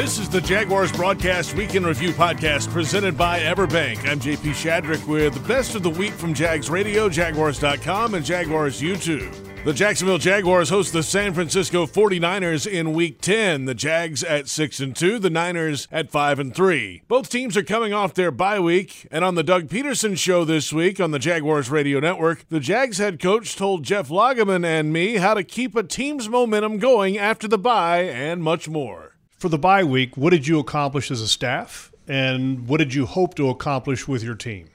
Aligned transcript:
This 0.00 0.18
is 0.18 0.30
the 0.30 0.40
Jaguars 0.40 0.90
Broadcast 0.90 1.54
Week 1.54 1.74
in 1.74 1.84
Review 1.84 2.12
Podcast 2.12 2.70
presented 2.70 3.18
by 3.18 3.40
Everbank. 3.40 4.08
I'm 4.08 4.18
JP 4.18 4.54
Shadrick 4.54 5.06
with 5.06 5.34
the 5.34 5.46
best 5.46 5.74
of 5.74 5.82
the 5.82 5.90
week 5.90 6.14
from 6.14 6.32
Jags 6.32 6.70
Radio, 6.70 7.10
Jaguars.com, 7.10 8.14
and 8.14 8.24
Jaguars 8.24 8.80
YouTube. 8.80 9.30
The 9.66 9.74
Jacksonville 9.74 10.16
Jaguars 10.16 10.70
host 10.70 10.94
the 10.94 11.02
San 11.02 11.34
Francisco 11.34 11.84
49ers 11.84 12.66
in 12.66 12.94
week 12.94 13.20
10. 13.20 13.66
The 13.66 13.74
Jags 13.74 14.24
at 14.24 14.48
6 14.48 14.80
and 14.80 14.96
2, 14.96 15.18
the 15.18 15.28
Niners 15.28 15.86
at 15.92 16.10
5 16.10 16.38
and 16.38 16.54
3. 16.54 17.02
Both 17.06 17.28
teams 17.28 17.54
are 17.58 17.62
coming 17.62 17.92
off 17.92 18.14
their 18.14 18.30
bye 18.30 18.58
week, 18.58 19.06
and 19.10 19.22
on 19.22 19.34
the 19.34 19.42
Doug 19.42 19.68
Pederson 19.68 20.16
show 20.16 20.46
this 20.46 20.72
week 20.72 20.98
on 20.98 21.10
the 21.10 21.18
Jaguars 21.18 21.68
Radio 21.68 22.00
Network, 22.00 22.48
the 22.48 22.58
Jags 22.58 22.96
head 22.96 23.20
coach 23.20 23.54
told 23.54 23.82
Jeff 23.82 24.08
Lageman 24.08 24.64
and 24.64 24.94
me 24.94 25.16
how 25.16 25.34
to 25.34 25.44
keep 25.44 25.76
a 25.76 25.82
team's 25.82 26.26
momentum 26.26 26.78
going 26.78 27.18
after 27.18 27.46
the 27.46 27.58
bye 27.58 28.04
and 28.04 28.42
much 28.42 28.66
more 28.66 29.09
for 29.40 29.48
the 29.48 29.58
bye 29.58 29.82
week, 29.82 30.18
what 30.18 30.30
did 30.30 30.46
you 30.46 30.58
accomplish 30.58 31.10
as 31.10 31.22
a 31.22 31.26
staff, 31.26 31.90
and 32.06 32.68
what 32.68 32.76
did 32.76 32.92
you 32.92 33.06
hope 33.06 33.34
to 33.36 33.48
accomplish 33.48 34.06
with 34.06 34.22
your 34.22 34.34
team? 34.34 34.68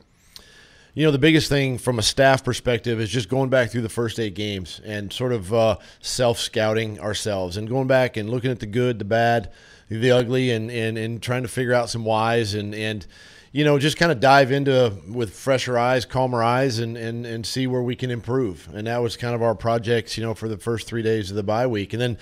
You 0.96 1.06
know, 1.06 1.12
the 1.12 1.20
biggest 1.20 1.50
thing 1.50 1.78
from 1.78 2.00
a 2.00 2.02
staff 2.02 2.44
perspective 2.44 3.00
is 3.00 3.12
just 3.12 3.30
going 3.30 3.50
back 3.50 3.70
through 3.70 3.84
the 3.84 3.90
first 3.90 4.20
eight 4.20 4.34
games 4.34 4.82
and 4.84 5.14
sort 5.14 5.34
of 5.34 5.54
uh, 5.54 5.78
self 6.00 6.40
scouting 6.40 7.00
ourselves 7.00 7.58
and 7.58 7.70
going 7.70 7.86
back 7.86 8.18
and 8.18 8.28
looking 8.28 8.50
at 8.50 8.60
the 8.60 8.66
good, 8.66 8.98
the 8.98 9.06
bad, 9.06 9.52
the 9.88 10.10
ugly, 10.10 10.50
and, 10.50 10.72
and, 10.72 10.98
and 10.98 11.22
trying 11.22 11.44
to 11.44 11.50
figure 11.50 11.74
out 11.74 11.92
some 11.92 12.04
whys 12.04 12.56
and, 12.56 12.74
and 12.74 13.06
you 13.52 13.64
know, 13.64 13.78
just 13.78 13.98
kind 13.98 14.12
of 14.12 14.20
dive 14.20 14.52
into 14.52 14.94
with 15.08 15.34
fresher 15.34 15.78
eyes, 15.78 16.06
calmer 16.06 16.42
eyes, 16.42 16.80
and, 16.80 16.98
and, 16.98 17.26
and 17.26 17.46
see 17.46 17.68
where 17.68 17.84
we 17.84 17.96
can 17.96 18.10
improve. 18.10 18.68
And 18.74 18.88
that 18.88 19.02
was 19.02 19.16
kind 19.16 19.36
of 19.36 19.44
our 19.44 19.56
projects, 19.56 20.18
you 20.18 20.24
know, 20.24 20.34
for 20.34 20.50
the 20.50 20.58
first 20.58 20.88
three 20.88 21.04
days 21.04 21.30
of 21.30 21.36
the 21.36 21.44
bye 21.44 21.68
week. 21.68 21.94
And 21.94 22.02
then 22.02 22.18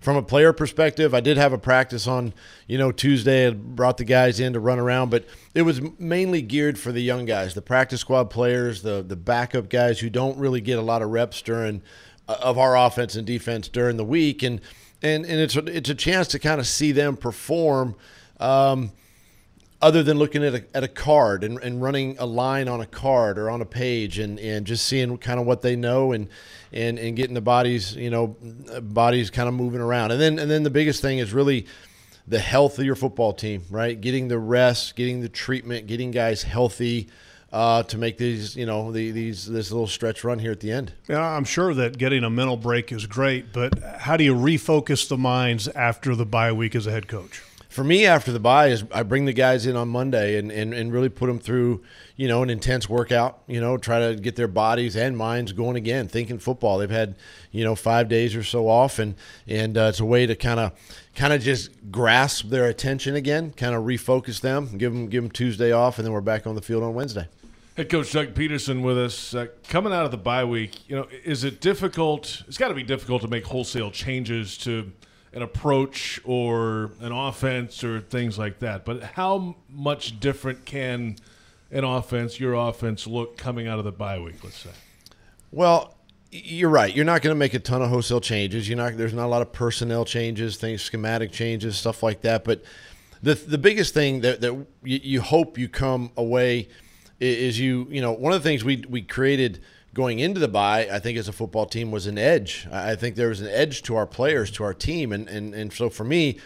from 0.00 0.16
a 0.16 0.22
player 0.22 0.52
perspective, 0.52 1.14
I 1.14 1.20
did 1.20 1.36
have 1.36 1.52
a 1.52 1.58
practice 1.58 2.06
on, 2.06 2.32
you 2.66 2.78
know, 2.78 2.92
Tuesday. 2.92 3.48
I 3.48 3.50
brought 3.50 3.96
the 3.96 4.04
guys 4.04 4.40
in 4.40 4.52
to 4.52 4.60
run 4.60 4.78
around, 4.78 5.10
but 5.10 5.26
it 5.54 5.62
was 5.62 5.80
mainly 5.98 6.42
geared 6.42 6.78
for 6.78 6.92
the 6.92 7.00
young 7.00 7.24
guys, 7.24 7.54
the 7.54 7.62
practice 7.62 8.00
squad 8.00 8.30
players, 8.30 8.82
the 8.82 9.02
the 9.02 9.16
backup 9.16 9.68
guys 9.68 10.00
who 10.00 10.10
don't 10.10 10.38
really 10.38 10.60
get 10.60 10.78
a 10.78 10.82
lot 10.82 11.02
of 11.02 11.10
reps 11.10 11.42
during 11.42 11.82
uh, 12.28 12.36
of 12.40 12.58
our 12.58 12.76
offense 12.76 13.16
and 13.16 13.26
defense 13.26 13.68
during 13.68 13.96
the 13.96 14.04
week, 14.04 14.42
and 14.42 14.60
and 15.02 15.24
and 15.24 15.40
it's 15.40 15.56
a, 15.56 15.64
it's 15.66 15.90
a 15.90 15.94
chance 15.94 16.28
to 16.28 16.38
kind 16.38 16.60
of 16.60 16.66
see 16.66 16.92
them 16.92 17.16
perform. 17.16 17.94
Um, 18.40 18.92
other 19.80 20.02
than 20.02 20.18
looking 20.18 20.44
at 20.44 20.54
a, 20.54 20.64
at 20.74 20.82
a 20.82 20.88
card 20.88 21.44
and, 21.44 21.58
and 21.62 21.80
running 21.80 22.16
a 22.18 22.26
line 22.26 22.68
on 22.68 22.80
a 22.80 22.86
card 22.86 23.38
or 23.38 23.48
on 23.48 23.60
a 23.60 23.66
page 23.66 24.18
and, 24.18 24.38
and 24.40 24.66
just 24.66 24.86
seeing 24.86 25.16
kind 25.18 25.38
of 25.38 25.46
what 25.46 25.62
they 25.62 25.76
know 25.76 26.12
and, 26.12 26.28
and, 26.72 26.98
and 26.98 27.16
getting 27.16 27.34
the 27.34 27.40
bodies, 27.40 27.94
you 27.94 28.10
know, 28.10 28.36
bodies 28.82 29.30
kind 29.30 29.48
of 29.48 29.54
moving 29.54 29.80
around. 29.80 30.10
And 30.10 30.20
then, 30.20 30.38
and 30.38 30.50
then 30.50 30.64
the 30.64 30.70
biggest 30.70 31.00
thing 31.00 31.18
is 31.18 31.32
really 31.32 31.66
the 32.26 32.40
health 32.40 32.78
of 32.78 32.84
your 32.84 32.96
football 32.96 33.32
team, 33.32 33.62
right? 33.70 33.98
Getting 33.98 34.28
the 34.28 34.38
rest, 34.38 34.96
getting 34.96 35.20
the 35.20 35.28
treatment, 35.28 35.86
getting 35.86 36.10
guys 36.10 36.42
healthy, 36.42 37.08
uh, 37.52 37.82
to 37.84 37.96
make 37.96 38.18
these, 38.18 38.56
you 38.56 38.66
know, 38.66 38.92
the, 38.92 39.10
these 39.10 39.46
this 39.46 39.70
little 39.70 39.86
stretch 39.86 40.22
run 40.22 40.38
here 40.38 40.52
at 40.52 40.60
the 40.60 40.70
end. 40.70 40.92
Yeah, 41.08 41.22
I'm 41.22 41.44
sure 41.44 41.72
that 41.74 41.96
getting 41.96 42.24
a 42.24 42.30
mental 42.30 42.56
break 42.56 42.92
is 42.92 43.06
great, 43.06 43.52
but 43.52 43.78
how 44.00 44.16
do 44.16 44.24
you 44.24 44.34
refocus 44.34 45.08
the 45.08 45.16
minds 45.16 45.66
after 45.68 46.14
the 46.14 46.26
bye 46.26 46.52
week 46.52 46.74
as 46.74 46.86
a 46.86 46.90
head 46.90 47.08
coach? 47.08 47.42
For 47.68 47.84
me 47.84 48.06
after 48.06 48.32
the 48.32 48.40
bye 48.40 48.68
is 48.68 48.84
I 48.92 49.02
bring 49.02 49.26
the 49.26 49.32
guys 49.34 49.66
in 49.66 49.76
on 49.76 49.88
Monday 49.88 50.38
and, 50.38 50.50
and, 50.50 50.72
and 50.72 50.90
really 50.90 51.10
put 51.10 51.26
them 51.26 51.38
through, 51.38 51.82
you 52.16 52.26
know, 52.26 52.42
an 52.42 52.48
intense 52.48 52.88
workout, 52.88 53.42
you 53.46 53.60
know, 53.60 53.76
try 53.76 54.08
to 54.08 54.16
get 54.16 54.36
their 54.36 54.48
bodies 54.48 54.96
and 54.96 55.18
minds 55.18 55.52
going 55.52 55.76
again, 55.76 56.08
thinking 56.08 56.38
football. 56.38 56.78
They've 56.78 56.88
had, 56.88 57.14
you 57.52 57.64
know, 57.64 57.74
five 57.74 58.08
days 58.08 58.34
or 58.34 58.42
so 58.42 58.68
off 58.68 58.98
and, 58.98 59.16
and 59.46 59.76
uh, 59.76 59.82
it's 59.90 60.00
a 60.00 60.04
way 60.06 60.24
to 60.24 60.34
kind 60.34 60.58
of 60.58 60.72
kind 61.14 61.34
of 61.34 61.42
just 61.42 61.70
grasp 61.90 62.48
their 62.48 62.66
attention 62.66 63.14
again, 63.14 63.52
kind 63.52 63.74
of 63.74 63.84
refocus 63.84 64.40
them, 64.40 64.78
give 64.78 64.94
them 64.94 65.08
give 65.08 65.22
them 65.22 65.30
Tuesday 65.30 65.70
off, 65.70 65.98
and 65.98 66.06
then 66.06 66.12
we're 66.14 66.22
back 66.22 66.46
on 66.46 66.54
the 66.54 66.62
field 66.62 66.82
on 66.82 66.94
Wednesday. 66.94 67.28
Head 67.76 67.90
coach 67.90 68.10
Doug 68.12 68.34
Pederson 68.34 68.82
with 68.82 68.98
us. 68.98 69.34
Uh, 69.34 69.46
coming 69.68 69.92
out 69.92 70.06
of 70.06 70.10
the 70.10 70.16
bye 70.16 70.44
week, 70.44 70.88
you 70.88 70.96
know, 70.96 71.06
is 71.22 71.44
it 71.44 71.60
difficult? 71.60 72.42
It's 72.48 72.56
got 72.58 72.68
to 72.68 72.74
be 72.74 72.82
difficult 72.82 73.20
to 73.22 73.28
make 73.28 73.44
wholesale 73.44 73.90
changes 73.90 74.56
to– 74.58 74.90
an 75.32 75.42
approach 75.42 76.20
or 76.24 76.92
an 77.00 77.12
offense 77.12 77.84
or 77.84 78.00
things 78.00 78.38
like 78.38 78.60
that. 78.60 78.84
But 78.84 79.02
how 79.02 79.56
much 79.68 80.20
different 80.20 80.64
can 80.64 81.16
an 81.70 81.84
offense, 81.84 82.40
your 82.40 82.54
offense, 82.54 83.06
look 83.06 83.36
coming 83.36 83.68
out 83.68 83.78
of 83.78 83.84
the 83.84 83.92
bye 83.92 84.18
week? 84.18 84.42
Let's 84.42 84.58
say. 84.58 84.70
Well, 85.50 85.94
you're 86.30 86.70
right. 86.70 86.94
You're 86.94 87.04
not 87.04 87.22
going 87.22 87.34
to 87.34 87.38
make 87.38 87.54
a 87.54 87.58
ton 87.58 87.82
of 87.82 87.88
wholesale 87.88 88.20
changes. 88.20 88.68
You're 88.68 88.76
not. 88.76 88.96
There's 88.96 89.14
not 89.14 89.26
a 89.26 89.28
lot 89.28 89.42
of 89.42 89.52
personnel 89.52 90.04
changes, 90.04 90.56
things, 90.56 90.82
schematic 90.82 91.32
changes, 91.32 91.76
stuff 91.76 92.02
like 92.02 92.22
that. 92.22 92.44
But 92.44 92.62
the 93.22 93.34
the 93.34 93.58
biggest 93.58 93.94
thing 93.94 94.20
that 94.20 94.40
that 94.42 94.52
you, 94.52 94.66
you 95.02 95.20
hope 95.20 95.58
you 95.58 95.68
come 95.68 96.10
away 96.16 96.68
is 97.20 97.58
you 97.58 97.86
you 97.90 98.00
know 98.00 98.12
one 98.12 98.32
of 98.32 98.42
the 98.42 98.48
things 98.48 98.62
we 98.62 98.84
we 98.88 99.02
created 99.02 99.60
going 99.98 100.20
into 100.20 100.38
the 100.38 100.46
bye, 100.46 100.88
I 100.92 101.00
think 101.00 101.18
as 101.18 101.26
a 101.26 101.32
football 101.32 101.66
team 101.66 101.90
was 101.90 102.06
an 102.06 102.18
edge. 102.18 102.68
I 102.70 102.94
think 102.94 103.16
there 103.16 103.30
was 103.30 103.40
an 103.40 103.48
edge 103.48 103.82
to 103.82 103.96
our 103.96 104.06
players, 104.06 104.48
to 104.52 104.62
our 104.62 104.72
team, 104.72 105.10
and 105.12 105.28
and 105.28 105.52
and 105.52 105.72
so 105.72 105.90
for 105.90 106.04
me, 106.04 106.38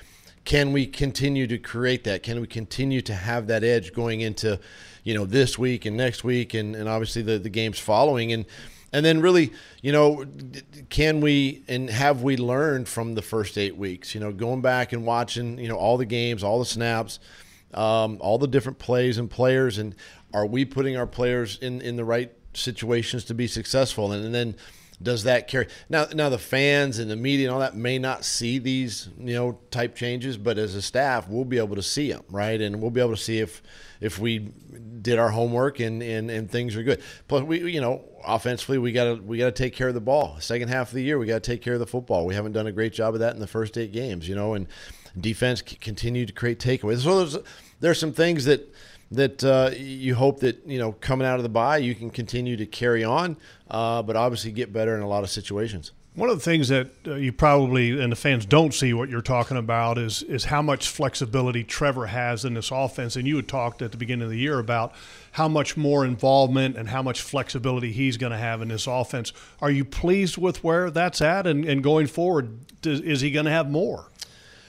can 0.46 0.72
we 0.72 0.86
continue 0.86 1.46
to 1.46 1.58
create 1.58 2.04
that? 2.04 2.22
Can 2.22 2.40
we 2.40 2.46
continue 2.46 3.02
to 3.02 3.12
have 3.12 3.48
that 3.48 3.62
edge 3.62 3.92
going 3.92 4.22
into, 4.22 4.58
you 5.04 5.12
know, 5.12 5.26
this 5.26 5.58
week 5.58 5.84
and 5.84 5.98
next 5.98 6.24
week, 6.24 6.54
and 6.54 6.74
and 6.74 6.88
obviously 6.88 7.20
the 7.20 7.38
the 7.38 7.50
games 7.50 7.78
following, 7.78 8.32
and 8.32 8.46
and 8.90 9.04
then 9.04 9.20
really, 9.20 9.52
you 9.82 9.92
know, 9.92 10.24
can 10.88 11.20
we 11.20 11.62
and 11.68 11.90
have 11.90 12.22
we 12.22 12.38
learned 12.38 12.88
from 12.88 13.14
the 13.14 13.22
first 13.22 13.58
eight 13.58 13.76
weeks? 13.76 14.14
You 14.14 14.22
know, 14.22 14.32
going 14.32 14.62
back 14.62 14.94
and 14.94 15.04
watching, 15.04 15.58
you 15.58 15.68
know, 15.68 15.76
all 15.76 15.98
the 15.98 16.06
games, 16.06 16.42
all 16.42 16.58
the 16.58 16.64
snaps. 16.64 17.20
Um, 17.74 18.18
all 18.20 18.36
the 18.36 18.48
different 18.48 18.78
plays 18.78 19.16
and 19.16 19.30
players, 19.30 19.78
and 19.78 19.94
are 20.34 20.44
we 20.44 20.66
putting 20.66 20.98
our 20.98 21.06
players 21.06 21.56
in, 21.56 21.80
in 21.80 21.96
the 21.96 22.04
right 22.04 22.30
situations 22.54 23.24
to 23.24 23.34
be 23.34 23.46
successful. 23.46 24.12
And, 24.12 24.24
and 24.24 24.34
then 24.34 24.56
does 25.02 25.24
that 25.24 25.48
carry 25.48 25.66
now 25.88 26.06
now 26.14 26.28
the 26.28 26.38
fans 26.38 26.98
and 26.98 27.10
the 27.10 27.16
media 27.16 27.48
and 27.48 27.54
all 27.54 27.60
that 27.60 27.74
may 27.74 27.98
not 27.98 28.24
see 28.24 28.58
these 28.58 29.08
you 29.18 29.34
know 29.34 29.58
type 29.70 29.96
changes 29.96 30.36
but 30.36 30.58
as 30.58 30.74
a 30.76 30.82
staff 30.82 31.28
we'll 31.28 31.44
be 31.44 31.58
able 31.58 31.74
to 31.74 31.82
see 31.82 32.12
them 32.12 32.22
right? 32.30 32.60
And 32.60 32.80
we'll 32.80 32.90
be 32.90 33.00
able 33.00 33.16
to 33.16 33.20
see 33.20 33.38
if 33.38 33.62
if 34.00 34.18
we 34.18 34.38
did 35.00 35.18
our 35.18 35.30
homework 35.30 35.80
and 35.80 36.02
and, 36.02 36.30
and 36.30 36.50
things 36.50 36.76
are 36.76 36.82
good. 36.82 37.02
Plus 37.28 37.42
we 37.42 37.70
you 37.70 37.80
know 37.80 38.04
offensively 38.24 38.78
we 38.78 38.92
got 38.92 39.04
to 39.04 39.14
we 39.22 39.38
got 39.38 39.46
to 39.46 39.62
take 39.62 39.74
care 39.74 39.88
of 39.88 39.94
the 39.94 40.00
ball. 40.00 40.38
Second 40.40 40.68
half 40.68 40.88
of 40.88 40.94
the 40.94 41.02
year 41.02 41.18
we 41.18 41.26
got 41.26 41.42
to 41.42 41.50
take 41.50 41.62
care 41.62 41.74
of 41.74 41.80
the 41.80 41.86
football. 41.86 42.26
We 42.26 42.34
haven't 42.34 42.52
done 42.52 42.66
a 42.66 42.72
great 42.72 42.92
job 42.92 43.14
of 43.14 43.20
that 43.20 43.34
in 43.34 43.40
the 43.40 43.46
first 43.46 43.76
eight 43.76 43.92
games 43.92 44.28
you 44.28 44.34
know 44.34 44.54
and 44.54 44.66
defense 45.18 45.62
continue 45.62 46.26
to 46.26 46.32
create 46.32 46.58
takeaways. 46.58 47.00
So 47.00 47.24
there's 47.24 47.38
there's 47.80 47.98
some 47.98 48.12
things 48.12 48.44
that 48.44 48.72
that 49.12 49.44
uh, 49.44 49.70
you 49.76 50.14
hope 50.14 50.40
that 50.40 50.66
you 50.66 50.78
know 50.78 50.92
coming 50.92 51.26
out 51.26 51.38
of 51.38 51.42
the 51.42 51.48
bye 51.48 51.78
you 51.78 51.94
can 51.94 52.10
continue 52.10 52.56
to 52.56 52.66
carry 52.66 53.04
on, 53.04 53.36
uh, 53.70 54.02
but 54.02 54.16
obviously 54.16 54.52
get 54.52 54.72
better 54.72 54.96
in 54.96 55.02
a 55.02 55.08
lot 55.08 55.22
of 55.22 55.30
situations. 55.30 55.92
One 56.14 56.28
of 56.28 56.36
the 56.36 56.44
things 56.44 56.68
that 56.68 56.90
uh, 57.06 57.14
you 57.14 57.32
probably 57.32 57.98
and 57.98 58.12
the 58.12 58.16
fans 58.16 58.44
don't 58.44 58.74
see 58.74 58.92
what 58.92 59.08
you're 59.08 59.22
talking 59.22 59.56
about 59.56 59.96
is 59.96 60.22
is 60.22 60.44
how 60.44 60.60
much 60.60 60.88
flexibility 60.88 61.64
Trevor 61.64 62.06
has 62.06 62.44
in 62.44 62.52
this 62.52 62.70
offense. 62.70 63.16
And 63.16 63.26
you 63.26 63.36
had 63.36 63.48
talked 63.48 63.80
at 63.80 63.92
the 63.92 63.96
beginning 63.96 64.24
of 64.24 64.30
the 64.30 64.38
year 64.38 64.58
about 64.58 64.92
how 65.32 65.48
much 65.48 65.74
more 65.74 66.04
involvement 66.04 66.76
and 66.76 66.90
how 66.90 67.02
much 67.02 67.22
flexibility 67.22 67.92
he's 67.92 68.18
going 68.18 68.32
to 68.32 68.38
have 68.38 68.60
in 68.60 68.68
this 68.68 68.86
offense. 68.86 69.32
Are 69.62 69.70
you 69.70 69.86
pleased 69.86 70.36
with 70.36 70.62
where 70.62 70.90
that's 70.90 71.22
at? 71.22 71.46
And, 71.46 71.64
and 71.64 71.82
going 71.82 72.06
forward, 72.08 72.58
does, 72.82 73.00
is 73.00 73.22
he 73.22 73.30
going 73.30 73.46
to 73.46 73.50
have 73.50 73.70
more? 73.70 74.08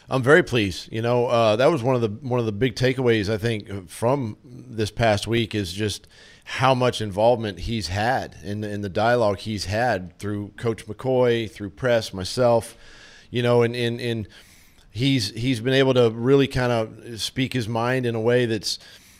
I'm 0.10 0.22
very 0.22 0.44
pleased. 0.44 0.92
You 0.92 1.02
know, 1.02 1.28
uh, 1.28 1.56
that 1.56 1.72
was 1.72 1.82
one 1.82 1.96
of 1.96 2.02
the 2.02 2.10
one 2.10 2.40
of 2.40 2.46
the 2.46 2.52
big 2.52 2.76
takeaways 2.76 3.32
I 3.32 3.38
think 3.38 3.90
from 3.90 4.38
this 4.44 4.92
past 4.92 5.28
week 5.28 5.56
is 5.56 5.74
just 5.74 6.08
how 6.44 6.76
much 6.76 7.02
involvement 7.02 7.60
he's 7.60 7.88
had 7.88 8.36
in 8.44 8.62
the, 8.62 8.70
in 8.70 8.82
the 8.82 8.90
dialogue 8.90 9.40
he's 9.40 9.66
had 9.66 10.18
through 10.20 10.50
Coach 10.58 10.86
McCoy, 10.88 11.50
through 11.50 11.70
Press, 11.70 12.14
myself, 12.14 12.76
you 13.30 13.42
know, 13.42 13.64
and 13.64 13.76
in 13.76 14.00
in 14.00 14.28
he's 14.92 15.32
he's 15.32 15.60
been 15.60 15.74
able 15.74 15.94
to 15.94 16.10
really 16.12 16.48
kind 16.48 16.72
of 16.72 17.20
speak 17.20 17.54
his 17.54 17.68
mind 17.68 18.06
in 18.06 18.14
a 18.14 18.22
way 18.22 18.46
that's 18.46 18.78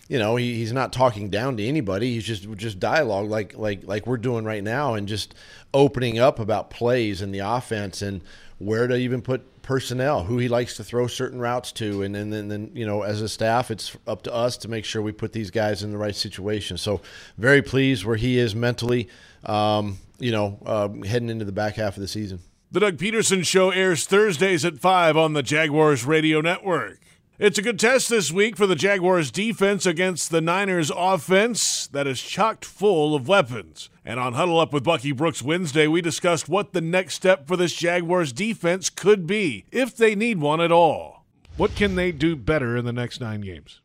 you 0.08 0.20
know 0.20 0.36
he, 0.36 0.56
he's 0.56 0.74
not 0.74 0.94
talking 0.94 1.30
down 1.30 1.58
to 1.58 1.66
anybody 1.66 2.14
he's 2.14 2.26
just 2.26 2.50
just 2.56 2.80
dialogue 2.80 3.30
like 3.30 3.58
like 3.58 3.84
like 3.86 4.06
we're 4.06 4.18
doing 4.18 4.46
right 4.46 4.64
now 4.64 4.94
and 4.94 5.08
just 5.08 5.34
opening 5.74 6.20
up 6.20 6.40
about 6.40 6.70
plays 6.70 7.22
and 7.22 7.34
the 7.34 7.40
offense 7.40 8.02
and 8.02 8.22
where 8.60 8.86
to 8.86 8.96
even 8.96 9.22
put 9.22 9.44
personnel, 9.64 10.24
who 10.26 10.38
he 10.38 10.48
likes 10.48 10.78
to 10.78 10.84
throw 10.84 11.08
certain 11.08 11.40
routes 11.40 11.72
to, 11.72 12.04
and, 12.04 12.16
and 12.16 12.32
then, 12.32 12.50
then 12.50 12.70
you 12.76 12.86
know 12.86 13.02
as 13.02 13.22
a 13.22 13.30
staff, 13.30 13.72
it's 13.72 13.98
up 14.06 14.22
to 14.24 14.34
us 14.34 14.58
to 14.58 14.68
make 14.68 14.86
sure 14.86 15.02
we 15.02 15.12
put 15.12 15.34
these 15.34 15.50
guys 15.50 15.82
in 15.82 15.92
the 15.92 15.98
right 15.98 16.16
situation. 16.16 16.78
So 16.78 17.02
very 17.38 17.64
pleased 17.64 18.06
where 18.06 18.18
he 18.18 18.38
is 18.38 18.54
mentally, 18.54 19.10
um, 19.44 19.98
you 20.20 20.32
know, 20.32 20.60
uh, 20.66 20.90
heading 21.08 21.30
into 21.30 21.46
the 21.46 21.52
back 21.52 21.76
half 21.76 21.98
of 21.98 22.02
the 22.02 22.08
season. 22.08 22.40
The 22.72 22.80
Doug 22.80 22.98
Pederson 22.98 23.46
Show 23.46 23.72
airs 23.72 24.06
Thursdays 24.06 24.66
at 24.66 24.80
five 24.80 25.16
on 25.18 25.34
the 25.34 25.44
Jaguars 25.44 26.06
Radio 26.06 26.42
Network. 26.42 27.00
It's 27.40 27.58
a 27.58 27.64
good 27.64 27.80
test 27.80 28.10
this 28.10 28.32
week 28.32 28.56
for 28.56 28.68
the 28.68 28.76
Jaguars 28.76 29.32
defense 29.32 29.88
against 29.88 30.30
the 30.30 30.40
Niners 30.40 30.92
offense 30.96 31.88
that 31.88 32.06
is 32.06 32.22
chocked 32.22 32.64
full 32.64 33.16
of 33.16 33.28
weapons. 33.28 33.90
And 34.06 34.20
on 34.20 34.34
Huddle 34.34 34.60
Up 34.60 34.72
with 34.72 34.84
Bucky 34.84 35.14
Brooks 35.14 35.42
Wednesday, 35.42 35.88
we 35.88 36.00
discussed 36.00 36.48
what 36.48 36.74
the 36.74 36.82
next 36.82 37.16
step 37.16 37.48
for 37.48 37.58
this 37.58 37.74
Jaguars 37.74 38.34
defense 38.34 38.92
could 38.92 39.26
be, 39.26 39.66
if 39.72 39.98
they 39.98 40.14
need 40.14 40.42
one 40.42 40.62
at 40.62 40.72
all. 40.72 41.26
What 41.58 41.76
can 41.76 41.96
they 41.96 42.12
do 42.12 42.36
better 42.36 42.78
in 42.78 42.86
the 42.86 42.94
next 42.94 43.20
nine 43.20 43.42
games? 43.42 43.82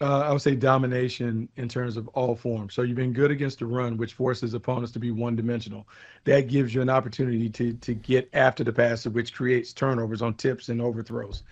Uh, 0.00 0.22
I 0.22 0.32
would 0.32 0.42
say 0.42 0.56
domination 0.56 1.48
in 1.54 1.68
terms 1.68 1.96
of 1.96 2.08
all 2.08 2.34
forms. 2.34 2.74
So 2.74 2.82
you've 2.82 2.96
been 2.96 3.12
good 3.12 3.30
against 3.30 3.60
the 3.60 3.66
run, 3.66 3.96
which 3.96 4.14
forces 4.14 4.52
opponents 4.52 4.90
to 4.94 4.98
be 4.98 5.12
one 5.12 5.36
dimensional. 5.36 5.86
That 6.24 6.48
gives 6.48 6.74
you 6.74 6.82
an 6.82 6.90
opportunity 6.90 7.48
to 7.50 7.72
to 7.74 7.94
get 7.94 8.28
after 8.32 8.64
the 8.64 8.72
passer, 8.72 9.10
which 9.10 9.32
creates 9.32 9.72
turnovers 9.72 10.22
on 10.22 10.34
tips 10.34 10.70
and 10.70 10.82
overthrows. 10.82 11.44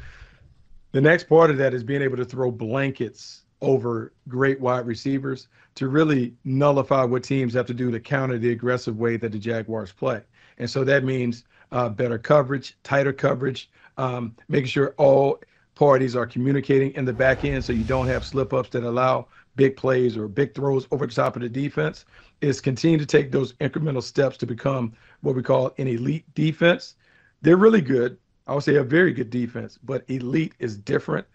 The 0.92 1.00
next 1.00 1.24
part 1.24 1.50
of 1.50 1.56
that 1.56 1.74
is 1.74 1.82
being 1.82 2.02
able 2.02 2.18
to 2.18 2.24
throw 2.24 2.50
blankets 2.50 3.42
over 3.62 4.12
great 4.28 4.60
wide 4.60 4.86
receivers 4.86 5.48
to 5.74 5.88
really 5.88 6.34
nullify 6.44 7.04
what 7.04 7.22
teams 7.24 7.54
have 7.54 7.66
to 7.66 7.74
do 7.74 7.90
to 7.90 7.98
counter 7.98 8.38
the 8.38 8.50
aggressive 8.50 8.98
way 8.98 9.16
that 9.16 9.32
the 9.32 9.38
Jaguars 9.38 9.92
play. 9.92 10.20
And 10.58 10.68
so 10.68 10.84
that 10.84 11.04
means 11.04 11.44
uh, 11.70 11.88
better 11.88 12.18
coverage, 12.18 12.76
tighter 12.82 13.12
coverage, 13.12 13.70
um, 13.96 14.36
making 14.48 14.68
sure 14.68 14.94
all 14.98 15.40
parties 15.74 16.14
are 16.14 16.26
communicating 16.26 16.92
in 16.94 17.06
the 17.06 17.12
back 17.12 17.44
end 17.44 17.64
so 17.64 17.72
you 17.72 17.84
don't 17.84 18.06
have 18.06 18.24
slip 18.24 18.52
ups 18.52 18.68
that 18.70 18.84
allow 18.84 19.26
big 19.56 19.76
plays 19.76 20.16
or 20.16 20.28
big 20.28 20.54
throws 20.54 20.86
over 20.90 21.06
the 21.06 21.14
top 21.14 21.36
of 21.36 21.42
the 21.42 21.48
defense. 21.48 22.04
Is 22.42 22.60
continue 22.60 22.98
to 22.98 23.06
take 23.06 23.30
those 23.30 23.52
incremental 23.54 24.02
steps 24.02 24.36
to 24.38 24.46
become 24.46 24.92
what 25.20 25.36
we 25.36 25.42
call 25.42 25.72
an 25.78 25.86
elite 25.86 26.24
defense. 26.34 26.96
They're 27.40 27.56
really 27.56 27.80
good. 27.80 28.18
I 28.46 28.54
would 28.54 28.64
say 28.64 28.76
a 28.76 28.84
very 28.84 29.12
good 29.12 29.30
defense, 29.30 29.78
but 29.82 30.04
elite 30.08 30.54
is 30.58 30.76
different. 30.76 31.26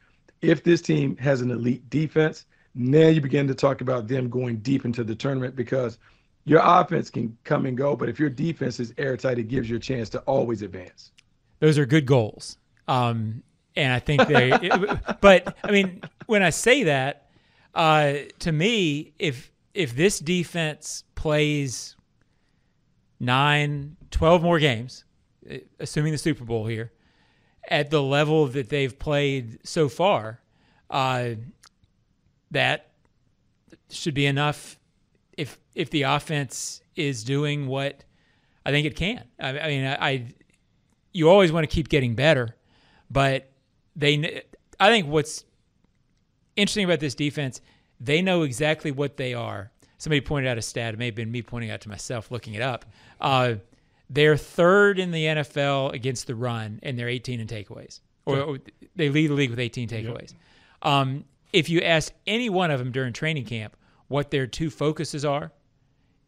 If 0.41 0.63
this 0.63 0.81
team 0.81 1.15
has 1.17 1.41
an 1.41 1.51
elite 1.51 1.89
defense, 1.89 2.45
now 2.75 3.07
you 3.07 3.21
begin 3.21 3.47
to 3.47 3.55
talk 3.55 3.81
about 3.81 4.07
them 4.07 4.29
going 4.29 4.57
deep 4.57 4.85
into 4.85 5.03
the 5.03 5.15
tournament 5.15 5.55
because 5.55 5.97
your 6.45 6.61
offense 6.63 7.09
can 7.09 7.37
come 7.43 7.65
and 7.65 7.77
go, 7.77 7.95
but 7.95 8.07
if 8.07 8.19
your 8.19 8.29
defense 8.29 8.79
is 8.79 8.93
airtight, 8.97 9.39
it 9.39 9.47
gives 9.47 9.69
you 9.69 9.77
a 9.77 9.79
chance 9.79 10.09
to 10.09 10.19
always 10.21 10.61
advance. 10.61 11.11
Those 11.59 11.77
are 11.77 11.85
good 11.85 12.05
goals. 12.05 12.57
Um, 12.87 13.43
and 13.75 13.93
I 13.93 13.99
think 13.99 14.27
they, 14.27 14.51
it, 14.53 14.99
but 15.21 15.57
I 15.63 15.71
mean, 15.71 16.01
when 16.25 16.43
I 16.43 16.49
say 16.51 16.83
that, 16.83 17.29
uh, 17.75 18.13
to 18.39 18.51
me, 18.51 19.13
if 19.19 19.51
if 19.73 19.95
this 19.95 20.19
defense 20.19 21.03
plays 21.13 21.95
nine, 23.19 23.95
12 24.09 24.41
more 24.41 24.57
games, 24.57 25.05
assuming 25.79 26.11
the 26.11 26.17
Super 26.17 26.43
Bowl 26.43 26.65
here, 26.65 26.91
at 27.67 27.89
the 27.89 28.01
level 28.01 28.47
that 28.47 28.69
they've 28.69 28.97
played 28.97 29.59
so 29.65 29.89
far, 29.89 30.41
uh, 30.89 31.31
that 32.51 32.91
should 33.89 34.13
be 34.13 34.25
enough. 34.25 34.79
If 35.37 35.57
if 35.75 35.89
the 35.89 36.03
offense 36.03 36.81
is 36.95 37.23
doing 37.23 37.67
what 37.67 38.03
I 38.65 38.71
think 38.71 38.87
it 38.87 38.95
can, 38.95 39.23
I, 39.39 39.59
I 39.59 39.67
mean, 39.67 39.85
I, 39.85 40.07
I 40.09 40.33
you 41.13 41.29
always 41.29 41.51
want 41.51 41.69
to 41.69 41.73
keep 41.73 41.89
getting 41.89 42.15
better, 42.15 42.55
but 43.09 43.49
they, 43.95 44.43
I 44.79 44.89
think 44.89 45.07
what's 45.07 45.45
interesting 46.55 46.85
about 46.85 46.99
this 46.99 47.15
defense, 47.15 47.61
they 47.99 48.21
know 48.21 48.43
exactly 48.43 48.91
what 48.91 49.17
they 49.17 49.33
are. 49.33 49.71
Somebody 49.97 50.21
pointed 50.21 50.49
out 50.49 50.57
a 50.57 50.61
stat. 50.61 50.93
It 50.93 50.97
may 50.97 51.05
have 51.05 51.15
been 51.15 51.31
me 51.31 51.41
pointing 51.41 51.71
out 51.71 51.81
to 51.81 51.89
myself, 51.89 52.29
looking 52.29 52.53
it 52.53 52.61
up. 52.61 52.85
Uh, 53.19 53.55
they're 54.09 54.37
third 54.37 54.99
in 54.99 55.11
the 55.11 55.25
NFL 55.25 55.93
against 55.93 56.27
the 56.27 56.35
run, 56.35 56.79
and 56.83 56.97
they're 56.97 57.09
18 57.09 57.39
in 57.39 57.47
takeaways, 57.47 57.99
or, 58.25 58.39
or 58.39 58.57
they 58.95 59.09
lead 59.09 59.29
the 59.29 59.33
league 59.33 59.49
with 59.49 59.59
18 59.59 59.89
takeaways. 59.89 60.33
Yep. 60.33 60.91
Um, 60.91 61.25
if 61.53 61.69
you 61.69 61.81
ask 61.81 62.13
any 62.25 62.49
one 62.49 62.71
of 62.71 62.79
them 62.79 62.91
during 62.91 63.13
training 63.13 63.45
camp 63.45 63.75
what 64.07 64.31
their 64.31 64.47
two 64.47 64.69
focuses 64.69 65.25
are, 65.25 65.51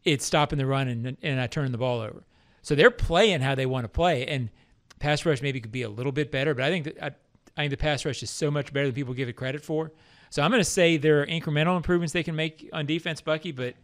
it's 0.04 0.24
stopping 0.24 0.58
the 0.58 0.66
run 0.66 0.88
and 0.88 1.16
and 1.22 1.40
I 1.40 1.46
turn 1.46 1.72
the 1.72 1.78
ball 1.78 2.00
over. 2.00 2.24
So 2.62 2.74
they're 2.74 2.90
playing 2.90 3.40
how 3.40 3.54
they 3.54 3.66
want 3.66 3.84
to 3.84 3.88
play, 3.88 4.26
and 4.26 4.50
pass 4.98 5.24
rush 5.24 5.42
maybe 5.42 5.60
could 5.60 5.72
be 5.72 5.82
a 5.82 5.88
little 5.88 6.12
bit 6.12 6.30
better, 6.30 6.54
but 6.54 6.64
I 6.64 6.70
think 6.70 6.84
that 6.84 7.02
I, 7.02 7.06
I 7.56 7.62
think 7.62 7.70
the 7.70 7.76
pass 7.76 8.04
rush 8.04 8.22
is 8.22 8.30
so 8.30 8.50
much 8.50 8.72
better 8.72 8.86
than 8.86 8.94
people 8.94 9.14
give 9.14 9.28
it 9.28 9.34
credit 9.34 9.64
for. 9.64 9.92
So 10.30 10.42
I'm 10.42 10.50
going 10.50 10.60
to 10.60 10.64
say 10.64 10.96
there 10.96 11.22
are 11.22 11.26
incremental 11.26 11.76
improvements 11.76 12.12
they 12.12 12.22
can 12.22 12.36
make 12.36 12.68
on 12.72 12.86
defense, 12.86 13.20
Bucky, 13.20 13.50
but 13.50 13.74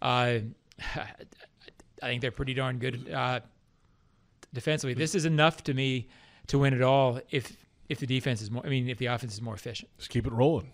uh, 0.00 0.38
I 2.02 2.08
think 2.08 2.22
they're 2.22 2.30
pretty 2.30 2.54
darn 2.54 2.78
good 2.78 3.10
uh, 3.10 3.40
defensively. 4.52 4.94
This 4.94 5.14
is 5.14 5.24
enough 5.24 5.64
to 5.64 5.74
me 5.74 6.08
to 6.48 6.58
win 6.58 6.74
it 6.74 6.82
all 6.82 7.20
if 7.30 7.56
if 7.88 8.00
the 8.00 8.06
defense 8.06 8.42
is 8.42 8.50
more. 8.50 8.64
I 8.64 8.68
mean, 8.68 8.88
if 8.88 8.98
the 8.98 9.06
offense 9.06 9.34
is 9.34 9.42
more 9.42 9.54
efficient. 9.54 9.90
Just 9.98 10.10
keep 10.10 10.26
it 10.26 10.32
rolling. 10.32 10.72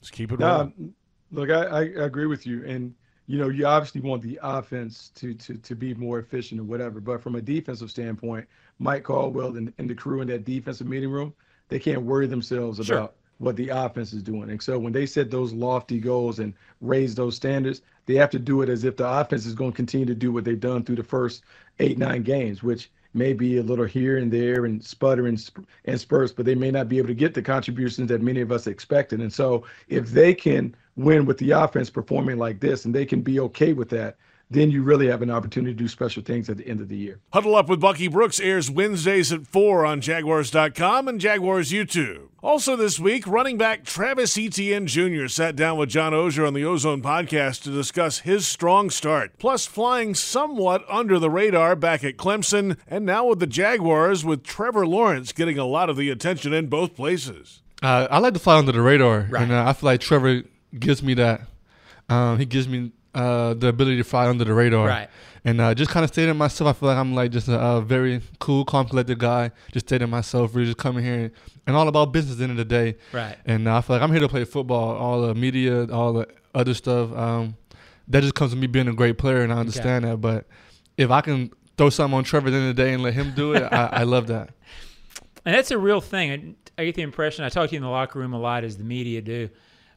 Just 0.00 0.12
keep 0.12 0.32
it 0.32 0.40
rolling. 0.40 0.72
Um, 0.78 0.94
look, 1.30 1.50
I, 1.50 1.64
I 1.64 1.82
agree 2.04 2.26
with 2.26 2.46
you, 2.46 2.64
and 2.66 2.94
you 3.26 3.38
know, 3.38 3.48
you 3.48 3.66
obviously 3.66 4.00
want 4.00 4.22
the 4.22 4.38
offense 4.42 5.10
to 5.16 5.34
to 5.34 5.54
to 5.56 5.74
be 5.74 5.94
more 5.94 6.18
efficient 6.18 6.60
or 6.60 6.64
whatever. 6.64 7.00
But 7.00 7.22
from 7.22 7.36
a 7.36 7.40
defensive 7.40 7.90
standpoint, 7.90 8.46
Mike 8.78 9.04
Caldwell 9.04 9.56
and, 9.56 9.72
and 9.78 9.88
the 9.88 9.94
crew 9.94 10.20
in 10.20 10.28
that 10.28 10.44
defensive 10.44 10.86
meeting 10.86 11.10
room, 11.10 11.34
they 11.68 11.78
can't 11.78 12.02
worry 12.02 12.26
themselves 12.26 12.84
sure. 12.84 12.96
about 12.96 13.14
what 13.38 13.56
the 13.56 13.68
offense 13.70 14.12
is 14.12 14.22
doing. 14.22 14.50
And 14.50 14.62
so 14.62 14.78
when 14.78 14.92
they 14.92 15.06
set 15.06 15.30
those 15.30 15.52
lofty 15.52 15.98
goals 15.98 16.38
and 16.38 16.54
raise 16.80 17.14
those 17.14 17.34
standards, 17.34 17.82
they 18.06 18.14
have 18.14 18.30
to 18.30 18.38
do 18.38 18.62
it 18.62 18.68
as 18.68 18.84
if 18.84 18.96
the 18.96 19.08
offense 19.08 19.46
is 19.46 19.54
going 19.54 19.72
to 19.72 19.76
continue 19.76 20.06
to 20.06 20.14
do 20.14 20.32
what 20.32 20.44
they've 20.44 20.58
done 20.58 20.84
through 20.84 20.96
the 20.96 21.02
first 21.02 21.44
eight, 21.78 21.98
nine 21.98 22.22
games, 22.22 22.62
which 22.62 22.90
may 23.14 23.32
be 23.32 23.58
a 23.58 23.62
little 23.62 23.84
here 23.84 24.18
and 24.18 24.32
there 24.32 24.64
and 24.64 24.82
sputter 24.82 25.26
and, 25.26 25.50
and 25.84 26.00
spurts, 26.00 26.32
but 26.32 26.46
they 26.46 26.54
may 26.54 26.70
not 26.70 26.88
be 26.88 26.98
able 26.98 27.08
to 27.08 27.14
get 27.14 27.34
the 27.34 27.42
contributions 27.42 28.08
that 28.08 28.22
many 28.22 28.40
of 28.40 28.50
us 28.50 28.66
expected. 28.66 29.20
And 29.20 29.32
so 29.32 29.64
if 29.88 30.10
they 30.10 30.34
can 30.34 30.74
win 30.96 31.26
with 31.26 31.38
the 31.38 31.50
offense 31.50 31.90
performing 31.90 32.38
like 32.38 32.60
this 32.60 32.84
and 32.84 32.94
they 32.94 33.04
can 33.04 33.20
be 33.20 33.38
okay 33.40 33.72
with 33.72 33.90
that, 33.90 34.16
then 34.52 34.70
you 34.70 34.82
really 34.82 35.06
have 35.08 35.22
an 35.22 35.30
opportunity 35.30 35.72
to 35.72 35.78
do 35.78 35.88
special 35.88 36.22
things 36.22 36.48
at 36.48 36.56
the 36.56 36.66
end 36.66 36.80
of 36.80 36.88
the 36.88 36.96
year. 36.96 37.20
Huddle 37.32 37.54
Up 37.54 37.68
with 37.68 37.80
Bucky 37.80 38.08
Brooks 38.08 38.40
airs 38.40 38.70
Wednesdays 38.70 39.32
at 39.32 39.46
4 39.46 39.84
on 39.86 40.00
Jaguars.com 40.00 41.08
and 41.08 41.20
Jaguars 41.20 41.70
YouTube. 41.72 42.28
Also 42.42 42.74
this 42.74 42.98
week, 42.98 43.24
running 43.26 43.56
back 43.56 43.84
Travis 43.84 44.36
Etienne 44.36 44.88
Jr. 44.88 45.28
sat 45.28 45.54
down 45.54 45.78
with 45.78 45.90
John 45.90 46.12
Oehser 46.12 46.44
on 46.44 46.54
the 46.54 46.64
Ozone 46.64 47.00
podcast 47.00 47.62
to 47.62 47.70
discuss 47.70 48.20
his 48.20 48.48
strong 48.48 48.90
start, 48.90 49.38
plus 49.38 49.64
flying 49.64 50.12
somewhat 50.12 50.84
under 50.88 51.20
the 51.20 51.30
radar 51.30 51.76
back 51.76 52.02
at 52.02 52.16
Clemson, 52.16 52.76
and 52.88 53.06
now 53.06 53.26
with 53.26 53.38
the 53.38 53.46
Jaguars 53.46 54.24
with 54.24 54.42
Trevor 54.42 54.84
Lawrence 54.84 55.30
getting 55.30 55.56
a 55.56 55.64
lot 55.64 55.88
of 55.88 55.96
the 55.96 56.10
attention 56.10 56.52
in 56.52 56.66
both 56.66 56.96
places. 56.96 57.62
Uh, 57.80 58.08
I 58.10 58.18
like 58.18 58.34
to 58.34 58.40
fly 58.40 58.58
under 58.58 58.72
the 58.72 58.82
radar, 58.82 59.28
right. 59.30 59.42
and 59.42 59.52
uh, 59.52 59.64
I 59.66 59.72
feel 59.72 59.86
like 59.86 60.00
Trevor 60.00 60.42
gives 60.76 61.00
me 61.00 61.14
that. 61.14 61.42
Um, 62.08 62.40
he 62.40 62.44
gives 62.44 62.66
me 62.66 62.90
uh, 63.14 63.54
the 63.54 63.68
ability 63.68 63.96
to 63.98 64.04
fly 64.04 64.28
under 64.28 64.44
the 64.44 64.54
radar. 64.54 64.86
Right. 64.86 65.08
And 65.44 65.60
uh, 65.60 65.74
just 65.74 65.90
kind 65.90 66.04
of 66.04 66.10
stay 66.10 66.24
to 66.26 66.34
myself. 66.34 66.76
I 66.76 66.78
feel 66.78 66.88
like 66.88 66.98
I'm 66.98 67.14
like 67.14 67.32
just 67.32 67.48
a, 67.48 67.80
very 67.80 68.20
cool, 68.38 68.64
calm, 68.64 68.86
collected 68.86 69.18
guy. 69.18 69.50
Just 69.72 69.86
stay 69.88 69.98
to 69.98 70.06
myself. 70.06 70.54
Really 70.54 70.66
just 70.66 70.78
coming 70.78 71.04
here 71.04 71.14
and, 71.14 71.30
and, 71.66 71.76
all 71.76 71.88
about 71.88 72.12
business 72.12 72.34
at 72.34 72.38
the 72.38 72.44
end 72.44 72.52
of 72.52 72.58
the 72.58 72.64
day. 72.64 72.96
Right. 73.12 73.36
And 73.44 73.66
uh, 73.66 73.78
I 73.78 73.80
feel 73.80 73.96
like 73.96 74.02
I'm 74.02 74.12
here 74.12 74.20
to 74.20 74.28
play 74.28 74.44
football. 74.44 74.96
All 74.96 75.22
the 75.22 75.34
media, 75.34 75.92
all 75.92 76.12
the 76.12 76.28
other 76.54 76.74
stuff. 76.74 77.12
Um, 77.12 77.56
that 78.08 78.22
just 78.22 78.34
comes 78.34 78.52
to 78.52 78.56
me 78.56 78.68
being 78.68 78.88
a 78.88 78.92
great 78.92 79.18
player, 79.18 79.42
and 79.42 79.52
I 79.52 79.56
understand 79.56 80.04
okay. 80.04 80.12
that. 80.12 80.16
But 80.18 80.46
if 80.96 81.10
I 81.10 81.20
can 81.22 81.50
throw 81.76 81.90
something 81.90 82.16
on 82.16 82.24
Trevor 82.24 82.48
at 82.48 82.50
the 82.52 82.56
end 82.56 82.70
of 82.70 82.76
the 82.76 82.82
day 82.82 82.92
and 82.92 83.02
let 83.02 83.14
him 83.14 83.32
do 83.34 83.54
it. 83.54 83.62
I, 83.62 83.88
I 83.92 84.02
love 84.04 84.28
that. 84.28 84.50
And 85.44 85.52
that's 85.56 85.72
a 85.72 85.78
real 85.78 86.00
thing. 86.00 86.56
I, 86.78 86.82
I 86.82 86.84
get 86.84 86.94
the 86.94 87.02
impression 87.02 87.44
I 87.44 87.48
talk 87.48 87.68
to 87.68 87.72
you 87.74 87.78
in 87.78 87.82
the 87.82 87.90
locker 87.90 88.20
room 88.20 88.32
a 88.32 88.38
lot, 88.38 88.62
as 88.62 88.76
the 88.76 88.84
media 88.84 89.20
do. 89.20 89.48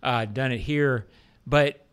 Uh, 0.02 0.26
done 0.26 0.52
it 0.52 0.58
here, 0.58 1.06
but 1.46 1.85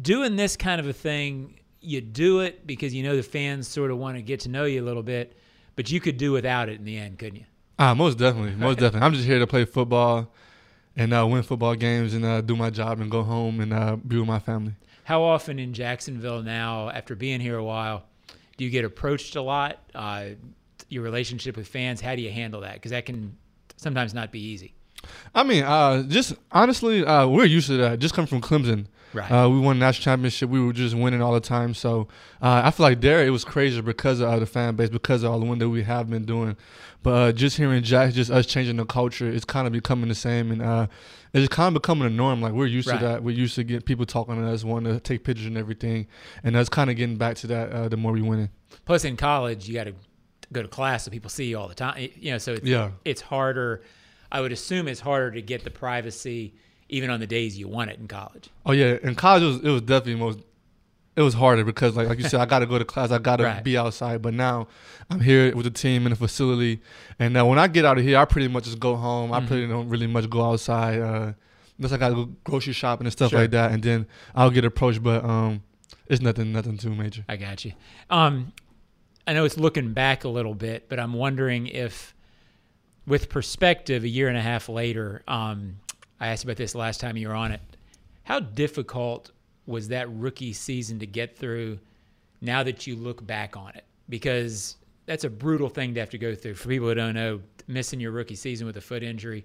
doing 0.00 0.36
this 0.36 0.56
kind 0.56 0.80
of 0.80 0.86
a 0.86 0.92
thing, 0.92 1.60
you 1.80 2.00
do 2.00 2.40
it 2.40 2.66
because 2.66 2.94
you 2.94 3.02
know 3.02 3.16
the 3.16 3.22
fans 3.22 3.68
sort 3.68 3.90
of 3.90 3.98
want 3.98 4.16
to 4.16 4.22
get 4.22 4.40
to 4.40 4.48
know 4.48 4.64
you 4.64 4.82
a 4.82 4.86
little 4.86 5.02
bit, 5.02 5.36
but 5.76 5.90
you 5.90 6.00
could 6.00 6.16
do 6.16 6.32
without 6.32 6.68
it 6.68 6.78
in 6.78 6.84
the 6.84 6.96
end, 6.96 7.18
couldn't 7.18 7.40
you? 7.40 7.44
Ah, 7.78 7.94
most 7.94 8.18
definitely, 8.18 8.54
most 8.54 8.78
definitely. 8.78 9.06
I'm 9.06 9.12
just 9.12 9.26
here 9.26 9.38
to 9.38 9.46
play 9.46 9.64
football 9.64 10.32
and 10.96 11.12
uh, 11.12 11.26
win 11.26 11.42
football 11.42 11.74
games 11.74 12.14
and 12.14 12.24
uh, 12.24 12.40
do 12.40 12.54
my 12.56 12.70
job 12.70 13.00
and 13.00 13.10
go 13.10 13.22
home 13.22 13.60
and 13.60 13.72
uh, 13.72 13.96
be 13.96 14.16
with 14.16 14.28
my 14.28 14.38
family. 14.38 14.72
How 15.04 15.22
often 15.22 15.58
in 15.58 15.74
Jacksonville 15.74 16.42
now, 16.42 16.88
after 16.88 17.14
being 17.14 17.40
here 17.40 17.58
a 17.58 17.64
while, 17.64 18.04
do 18.56 18.64
you 18.64 18.70
get 18.70 18.84
approached 18.84 19.36
a 19.36 19.42
lot? 19.42 19.80
Uh, 19.94 20.28
your 20.88 21.02
relationship 21.02 21.56
with 21.56 21.66
fans, 21.66 22.00
how 22.00 22.14
do 22.14 22.22
you 22.22 22.30
handle 22.30 22.60
that? 22.60 22.74
Because 22.74 22.92
that 22.92 23.04
can 23.04 23.36
sometimes 23.76 24.14
not 24.14 24.30
be 24.30 24.40
easy. 24.40 24.72
I 25.34 25.42
mean, 25.42 25.64
uh, 25.64 26.04
just 26.04 26.34
honestly, 26.52 27.04
uh, 27.04 27.26
we're 27.26 27.44
used 27.44 27.66
to 27.66 27.76
that. 27.78 27.98
Just 27.98 28.14
come 28.14 28.26
from 28.26 28.40
Clemson. 28.40 28.86
Right. 29.14 29.30
Uh, 29.30 29.48
we 29.48 29.58
won 29.60 29.78
national 29.78 30.02
championship. 30.04 30.50
We 30.50 30.60
were 30.60 30.72
just 30.72 30.94
winning 30.94 31.22
all 31.22 31.32
the 31.32 31.40
time. 31.40 31.72
So 31.72 32.08
uh, 32.42 32.62
I 32.64 32.70
feel 32.72 32.84
like 32.84 33.00
there 33.00 33.24
it 33.24 33.30
was 33.30 33.44
crazy 33.44 33.80
because 33.80 34.20
of 34.20 34.28
uh, 34.28 34.38
the 34.40 34.46
fan 34.46 34.74
base, 34.76 34.90
because 34.90 35.22
of 35.22 35.30
all 35.30 35.38
the 35.38 35.46
win 35.46 35.58
that 35.60 35.68
we 35.68 35.84
have 35.84 36.10
been 36.10 36.24
doing. 36.24 36.56
But 37.02 37.10
uh, 37.12 37.32
just 37.32 37.56
hearing 37.56 37.82
Jack, 37.82 38.12
just 38.12 38.30
us 38.30 38.44
changing 38.46 38.76
the 38.76 38.84
culture, 38.86 39.28
it's 39.30 39.44
kind 39.44 39.66
of 39.66 39.72
becoming 39.72 40.08
the 40.08 40.14
same, 40.14 40.50
and 40.50 40.62
uh, 40.62 40.86
it's 41.34 41.48
kind 41.54 41.68
of 41.76 41.82
becoming 41.82 42.06
a 42.06 42.10
norm. 42.10 42.40
Like 42.42 42.52
we're 42.54 42.66
used 42.66 42.88
Right. 42.88 42.98
to 42.98 43.04
that. 43.06 43.22
We're 43.22 43.36
used 43.36 43.54
to 43.56 43.62
get 43.64 43.84
people 43.84 44.06
talking 44.06 44.36
to 44.36 44.50
us, 44.50 44.64
wanting 44.64 44.92
to 44.94 45.00
take 45.00 45.22
pictures 45.22 45.46
and 45.46 45.56
everything, 45.58 46.06
and 46.42 46.56
us 46.56 46.68
kind 46.68 46.90
of 46.90 46.96
getting 46.96 47.16
back 47.16 47.36
to 47.36 47.46
that. 47.48 47.70
Uh, 47.70 47.88
the 47.88 47.96
more 47.96 48.12
we 48.12 48.22
winning. 48.22 48.48
Plus, 48.86 49.04
in 49.04 49.16
college, 49.16 49.68
you 49.68 49.74
got 49.74 49.84
to 49.84 49.94
go 50.52 50.62
to 50.62 50.68
class 50.68 51.04
so 51.04 51.10
people 51.10 51.30
see 51.30 51.44
you 51.44 51.58
all 51.58 51.68
the 51.68 51.74
time. 51.74 52.08
You 52.16 52.32
know, 52.32 52.38
so 52.38 52.54
it's, 52.54 52.64
Yeah. 52.66 52.90
it's 53.04 53.20
harder. 53.20 53.82
I 54.32 54.40
would 54.40 54.50
assume 54.52 54.88
it's 54.88 55.00
harder 55.00 55.30
to 55.32 55.42
get 55.42 55.62
the 55.62 55.70
privacy 55.70 56.54
even 56.88 57.10
on 57.10 57.20
the 57.20 57.26
days 57.26 57.58
you 57.58 57.68
want 57.68 57.90
it 57.90 57.98
in 57.98 58.06
college. 58.08 58.48
Oh 58.66 58.72
yeah, 58.72 58.96
in 59.02 59.14
college 59.14 59.42
it 59.42 59.46
was, 59.46 59.56
it 59.60 59.68
was 59.70 59.82
definitely 59.82 60.16
most. 60.16 60.38
It 61.16 61.22
was 61.22 61.34
harder 61.34 61.62
because, 61.64 61.94
like 61.96 62.08
like 62.08 62.18
you 62.18 62.28
said, 62.28 62.40
I 62.40 62.44
got 62.46 62.58
to 62.58 62.66
go 62.66 62.76
to 62.76 62.84
class, 62.84 63.12
I 63.12 63.18
got 63.18 63.36
to 63.36 63.44
Right. 63.44 63.62
be 63.62 63.76
outside. 63.78 64.20
But 64.20 64.34
now 64.34 64.66
I'm 65.08 65.20
here 65.20 65.54
with 65.54 65.64
the 65.64 65.70
team 65.70 66.06
in 66.06 66.10
the 66.10 66.16
facility, 66.16 66.80
and 67.20 67.32
now 67.32 67.46
when 67.46 67.58
I 67.58 67.68
get 67.68 67.84
out 67.84 67.98
of 67.98 68.04
here, 68.04 68.18
I 68.18 68.24
pretty 68.24 68.48
much 68.48 68.64
just 68.64 68.80
go 68.80 68.96
home. 68.96 69.32
I 69.32 69.38
Mm-hmm. 69.38 69.46
pretty 69.46 69.66
don't 69.68 69.88
really 69.88 70.08
much 70.08 70.28
go 70.28 70.42
outside. 70.50 70.98
Uh, 71.00 71.32
unless 71.78 71.92
I 71.92 71.98
got 71.98 72.08
to 72.08 72.14
go 72.16 72.24
grocery 72.42 72.72
shopping 72.72 73.06
and 73.06 73.12
stuff 73.12 73.30
Sure. 73.30 73.40
like 73.40 73.50
that, 73.52 73.70
and 73.70 73.82
then 73.82 74.06
I'll 74.34 74.50
get 74.50 74.64
approached. 74.64 75.02
But 75.04 75.24
um, 75.24 75.62
it's 76.08 76.20
nothing, 76.20 76.52
nothing 76.52 76.78
too 76.78 76.92
major. 76.94 77.24
I 77.28 77.36
got 77.36 77.64
you. 77.64 77.72
Um, 78.10 78.52
I 79.26 79.32
know 79.34 79.44
it's 79.44 79.56
looking 79.56 79.92
back 79.92 80.24
a 80.24 80.28
little 80.28 80.54
bit, 80.54 80.88
but 80.88 80.98
I'm 80.98 81.12
wondering 81.14 81.68
if, 81.68 82.12
with 83.06 83.28
perspective, 83.28 84.02
a 84.02 84.08
year 84.08 84.28
and 84.28 84.36
a 84.36 84.42
half 84.42 84.68
later, 84.68 85.22
um, 85.28 85.76
I 86.20 86.28
asked 86.28 86.44
about 86.44 86.56
this 86.56 86.74
last 86.74 87.00
time 87.00 87.16
you 87.16 87.28
were 87.28 87.34
on 87.34 87.52
it. 87.52 87.60
How 88.24 88.40
difficult 88.40 89.30
was 89.66 89.88
that 89.88 90.08
rookie 90.10 90.52
season 90.52 90.98
to 91.00 91.06
get 91.06 91.36
through 91.36 91.78
now 92.40 92.62
that 92.62 92.86
you 92.86 92.96
look 92.96 93.26
back 93.26 93.56
on 93.56 93.70
it? 93.74 93.84
Because 94.08 94.76
that's 95.06 95.24
a 95.24 95.30
brutal 95.30 95.68
thing 95.68 95.94
to 95.94 96.00
have 96.00 96.10
to 96.10 96.18
go 96.18 96.34
through. 96.34 96.54
For 96.54 96.68
people 96.68 96.88
who 96.88 96.94
don't 96.94 97.14
know, 97.14 97.40
missing 97.66 98.00
your 98.00 98.10
rookie 98.12 98.34
season 98.36 98.66
with 98.66 98.76
a 98.76 98.80
foot 98.80 99.02
injury. 99.02 99.44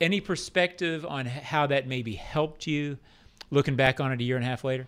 Any 0.00 0.20
perspective 0.20 1.04
on 1.06 1.26
how 1.26 1.66
that 1.68 1.86
maybe 1.86 2.14
helped 2.14 2.66
you 2.66 2.98
looking 3.50 3.76
back 3.76 4.00
on 4.00 4.12
it 4.12 4.20
a 4.20 4.24
year 4.24 4.36
and 4.36 4.44
a 4.44 4.48
half 4.48 4.64
later? 4.64 4.86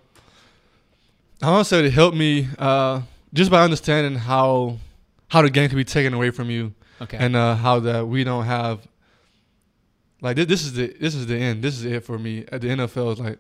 I 1.42 1.50
want 1.50 1.64
to 1.66 1.68
say 1.68 1.84
it 1.84 1.92
helped 1.92 2.16
me 2.16 2.48
uh, 2.58 3.02
just 3.34 3.50
by 3.50 3.62
understanding 3.62 4.18
how 4.18 4.78
how 5.28 5.42
the 5.42 5.50
game 5.50 5.68
can 5.68 5.76
be 5.76 5.84
taken 5.84 6.14
away 6.14 6.30
from 6.30 6.50
you, 6.50 6.72
Okay. 7.00 7.16
and 7.18 7.34
uh, 7.34 7.56
how 7.56 7.80
that 7.80 8.06
we 8.06 8.22
don't 8.24 8.44
have 8.46 8.86
like 10.20 10.36
this, 10.36 10.46
this 10.46 10.64
is 10.64 10.72
the 10.74 10.96
this 11.00 11.14
is 11.14 11.26
the 11.26 11.36
end. 11.36 11.62
This 11.62 11.78
is 11.78 11.84
it 11.84 12.04
for 12.04 12.18
me 12.18 12.44
at 12.50 12.60
the 12.60 12.68
NFL. 12.68 13.12
Is 13.14 13.20
like 13.20 13.38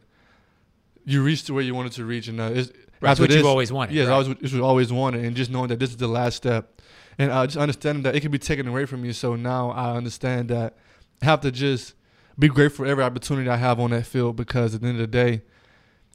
you 1.04 1.22
reached 1.22 1.46
to 1.46 1.54
where 1.54 1.62
you 1.62 1.74
wanted 1.74 1.92
to 1.92 2.04
reach, 2.04 2.28
and 2.28 2.40
uh, 2.40 2.50
it's 2.52 2.70
Right, 2.98 3.10
it's 3.12 3.20
after 3.20 3.22
what 3.24 3.30
you've 3.36 3.46
always 3.46 3.70
wanted, 3.70 3.94
Yeah, 3.94 4.02
it's 4.02 4.08
right. 4.08 4.14
always 4.14 4.28
it's 4.28 4.42
what 4.42 4.52
you 4.52 4.64
always 4.64 4.92
wanted, 4.92 5.24
and 5.24 5.36
just 5.36 5.50
knowing 5.50 5.68
that 5.68 5.78
this 5.78 5.90
is 5.90 5.98
the 5.98 6.08
last 6.08 6.36
step, 6.36 6.80
and 7.18 7.30
uh, 7.30 7.46
just 7.46 7.58
understanding 7.58 8.02
that 8.04 8.16
it 8.16 8.20
can 8.20 8.30
be 8.30 8.38
taken 8.38 8.66
away 8.66 8.86
from 8.86 9.04
you. 9.04 9.12
So 9.12 9.36
now 9.36 9.70
I 9.70 9.94
understand 9.94 10.48
that 10.48 10.76
I 11.22 11.26
have 11.26 11.40
to 11.42 11.50
just 11.52 11.94
be 12.38 12.48
grateful 12.48 12.84
for 12.84 12.90
every 12.90 13.04
opportunity 13.04 13.48
I 13.50 13.56
have 13.56 13.78
on 13.80 13.90
that 13.90 14.06
field 14.06 14.36
because 14.36 14.74
at 14.74 14.80
the 14.80 14.88
end 14.88 14.96
of 14.96 15.00
the 15.02 15.06
day, 15.06 15.42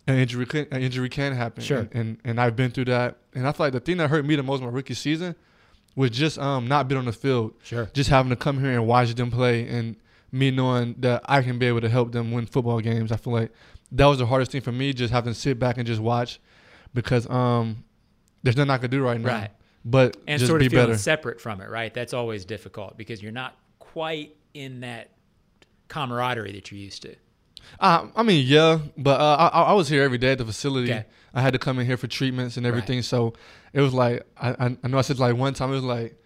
an 0.07 0.17
injury 0.17 0.45
can, 0.45 0.67
an 0.71 0.81
injury 0.81 1.09
can 1.09 1.33
happen. 1.33 1.63
Sure. 1.63 1.79
And, 1.79 1.89
and 1.93 2.17
and 2.23 2.41
I've 2.41 2.55
been 2.55 2.71
through 2.71 2.85
that. 2.85 3.17
And 3.33 3.47
I 3.47 3.51
feel 3.51 3.67
like 3.67 3.73
the 3.73 3.79
thing 3.79 3.97
that 3.97 4.09
hurt 4.09 4.25
me 4.25 4.35
the 4.35 4.43
most 4.43 4.61
my 4.61 4.69
rookie 4.69 4.95
season 4.95 5.35
was 5.95 6.09
just 6.09 6.39
um 6.39 6.67
not 6.67 6.87
being 6.87 6.97
on 6.99 7.05
the 7.05 7.13
field. 7.13 7.53
Sure. 7.63 7.89
Just 7.93 8.09
having 8.09 8.31
to 8.31 8.35
come 8.35 8.59
here 8.59 8.71
and 8.71 8.87
watch 8.87 9.13
them 9.13 9.29
play 9.29 9.67
and 9.67 9.95
me 10.31 10.51
knowing 10.51 10.95
that 10.99 11.21
I 11.25 11.41
can 11.41 11.59
be 11.59 11.65
able 11.65 11.81
to 11.81 11.89
help 11.89 12.11
them 12.11 12.31
win 12.31 12.45
football 12.45 12.79
games. 12.79 13.11
I 13.11 13.17
feel 13.17 13.33
like 13.33 13.51
that 13.91 14.05
was 14.05 14.19
the 14.19 14.25
hardest 14.25 14.51
thing 14.51 14.61
for 14.61 14.71
me, 14.71 14.93
just 14.93 15.11
having 15.11 15.33
to 15.33 15.39
sit 15.39 15.59
back 15.59 15.77
and 15.77 15.85
just 15.85 16.01
watch 16.01 16.39
because 16.93 17.29
um 17.29 17.83
there's 18.43 18.57
nothing 18.57 18.71
I 18.71 18.77
could 18.77 18.91
do 18.91 19.03
right 19.03 19.19
now. 19.19 19.27
Right. 19.27 19.51
But 19.83 20.17
and 20.27 20.39
just 20.39 20.49
sort 20.49 20.59
be 20.59 20.67
of 20.67 20.71
feeling 20.71 20.87
better. 20.87 20.97
separate 20.97 21.41
from 21.41 21.59
it, 21.61 21.69
right? 21.69 21.93
That's 21.93 22.13
always 22.13 22.45
difficult 22.45 22.97
because 22.97 23.21
you're 23.21 23.31
not 23.31 23.55
quite 23.79 24.35
in 24.53 24.81
that 24.81 25.11
camaraderie 25.87 26.51
that 26.53 26.71
you're 26.71 26.79
used 26.79 27.01
to. 27.01 27.15
Uh, 27.79 28.07
I 28.15 28.23
mean, 28.23 28.45
yeah, 28.47 28.79
but 28.97 29.19
uh, 29.19 29.49
I, 29.53 29.61
I 29.63 29.73
was 29.73 29.87
here 29.87 30.03
every 30.03 30.17
day 30.17 30.33
at 30.33 30.37
the 30.37 30.45
facility. 30.45 30.91
Okay. 30.91 31.05
I 31.33 31.41
had 31.41 31.53
to 31.53 31.59
come 31.59 31.79
in 31.79 31.85
here 31.85 31.97
for 31.97 32.07
treatments 32.07 32.57
and 32.57 32.65
everything, 32.65 33.01
so 33.01 33.33
it 33.73 33.81
was 33.81 33.93
like 33.93 34.25
I, 34.37 34.49
I, 34.51 34.77
I 34.83 34.87
know 34.87 34.97
I 34.97 35.01
said 35.01 35.19
like 35.19 35.35
one 35.35 35.53
time 35.53 35.71
it 35.71 35.75
was 35.75 35.83
like 35.83 36.20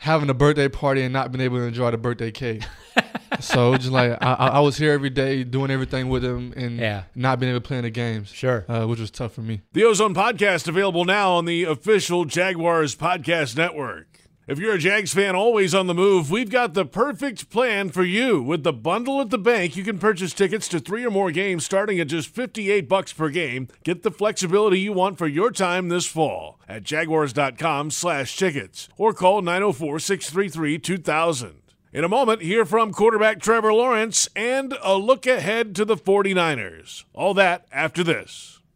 having 0.00 0.28
a 0.30 0.34
birthday 0.34 0.68
party 0.68 1.02
and 1.02 1.12
not 1.12 1.30
being 1.30 1.42
able 1.44 1.58
to 1.58 1.62
enjoy 1.64 1.90
the 1.92 1.98
birthday 1.98 2.30
cake. 2.30 2.62
so 3.40 3.76
just 3.76 3.92
like 3.92 4.12
I, 4.20 4.32
I 4.32 4.46
I 4.48 4.60
was 4.60 4.76
here 4.76 4.92
every 4.92 5.10
day 5.10 5.44
doing 5.44 5.70
everything 5.70 6.08
with 6.08 6.24
him 6.24 6.52
and 6.56 6.78
Yeah. 6.78 7.04
not 7.14 7.38
being 7.38 7.50
able 7.50 7.60
to 7.60 7.66
play 7.68 7.76
in 7.78 7.84
the 7.84 7.90
games. 7.90 8.28
Sure. 8.28 8.64
uh, 8.68 8.86
which 8.86 8.98
was 9.00 9.10
tough 9.10 9.32
for 9.34 9.42
me. 9.42 9.60
The 9.72 9.84
Ozone 9.84 10.14
Podcast 10.14 10.66
available 10.68 11.04
now 11.04 11.32
on 11.32 11.44
the 11.44 11.64
official 11.64 12.24
Jaguars 12.24 12.96
Podcast 12.96 13.56
Network. 13.56 14.06
If 14.50 14.58
you're 14.58 14.74
a 14.74 14.78
Jags 14.78 15.14
fan 15.14 15.34
always 15.36 15.74
on 15.76 15.86
the 15.86 15.94
move, 15.94 16.28
we've 16.28 16.50
got 16.50 16.74
the 16.74 16.84
perfect 16.84 17.50
plan 17.50 17.90
for 17.90 18.02
you. 18.02 18.42
With 18.42 18.64
the 18.64 18.72
bundle 18.72 19.20
at 19.20 19.30
the 19.30 19.38
bank, 19.38 19.76
you 19.76 19.84
can 19.84 20.00
purchase 20.00 20.34
tickets 20.34 20.66
to 20.70 20.80
three 20.80 21.06
or 21.06 21.10
more 21.12 21.30
games 21.30 21.64
starting 21.64 22.00
at 22.00 22.08
just 22.08 22.34
58 22.34 22.88
bucks 22.88 23.12
per 23.12 23.28
game. 23.28 23.68
Get 23.84 24.02
the 24.02 24.10
flexibility 24.10 24.80
you 24.80 24.92
want 24.92 25.18
for 25.18 25.28
your 25.28 25.52
time 25.52 25.88
this 25.88 26.06
fall 26.06 26.58
at 26.68 26.82
jaguars.com 26.82 27.92
slash 27.92 28.36
tickets 28.36 28.88
or 28.96 29.14
call 29.14 29.40
904-633-2000. 29.40 31.52
In 31.92 32.02
a 32.02 32.08
moment, 32.08 32.42
hear 32.42 32.64
from 32.64 32.92
quarterback 32.92 33.38
Trevor 33.38 33.72
Lawrence 33.72 34.28
and 34.34 34.76
a 34.82 34.96
look 34.96 35.28
ahead 35.28 35.76
to 35.76 35.84
the 35.84 35.96
49ers. 35.96 37.04
All 37.14 37.34
that 37.34 37.66
after 37.70 38.02
this. 38.02 38.59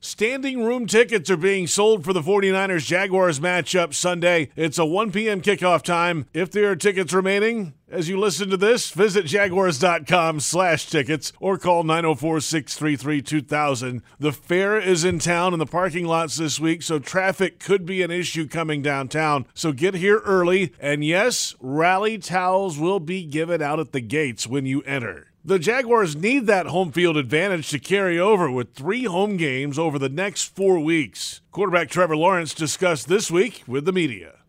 Standing 0.00 0.62
room 0.62 0.86
tickets 0.86 1.28
are 1.28 1.36
being 1.36 1.66
sold 1.66 2.04
for 2.04 2.12
the 2.12 2.22
49ers 2.22 2.86
Jaguars 2.86 3.40
matchup 3.40 3.92
Sunday. 3.92 4.48
It's 4.54 4.78
a 4.78 4.84
1 4.84 5.10
p.m. 5.10 5.42
kickoff 5.42 5.82
time. 5.82 6.26
If 6.32 6.52
there 6.52 6.70
are 6.70 6.76
tickets 6.76 7.12
remaining, 7.12 7.74
as 7.90 8.08
you 8.08 8.16
listen 8.16 8.48
to 8.50 8.56
this, 8.56 8.90
visit 8.90 9.26
jaguars.com 9.26 10.38
slash 10.38 10.86
tickets 10.86 11.32
or 11.40 11.58
call 11.58 11.82
904-633-2000. 11.82 14.02
The 14.20 14.30
fair 14.30 14.78
is 14.78 15.02
in 15.02 15.18
town 15.18 15.52
in 15.52 15.58
the 15.58 15.66
parking 15.66 16.06
lots 16.06 16.36
this 16.36 16.60
week, 16.60 16.82
so 16.82 17.00
traffic 17.00 17.58
could 17.58 17.84
be 17.84 18.00
an 18.02 18.12
issue 18.12 18.46
coming 18.46 18.82
downtown. 18.82 19.46
So 19.52 19.72
get 19.72 19.94
here 19.94 20.22
early. 20.24 20.74
And 20.78 21.02
yes, 21.02 21.56
rally 21.58 22.18
towels 22.18 22.78
will 22.78 23.00
be 23.00 23.24
given 23.24 23.60
out 23.60 23.80
at 23.80 23.90
the 23.90 24.00
gates 24.00 24.46
when 24.46 24.64
you 24.64 24.80
enter. 24.82 25.27
The 25.48 25.58
Jaguars 25.58 26.14
need 26.14 26.46
that 26.48 26.66
home 26.66 26.92
field 26.92 27.16
advantage 27.16 27.70
to 27.70 27.78
carry 27.78 28.20
over 28.20 28.50
with 28.50 28.74
three 28.74 29.04
home 29.04 29.38
games 29.38 29.78
over 29.78 29.98
the 29.98 30.10
next 30.10 30.54
four 30.54 30.78
weeks. 30.78 31.40
Quarterback 31.52 31.88
Trevor 31.88 32.18
Lawrence 32.18 32.52
discussed 32.52 33.08
this 33.08 33.30
week 33.30 33.62
with 33.66 33.86
the 33.86 33.92
media. 33.92 34.40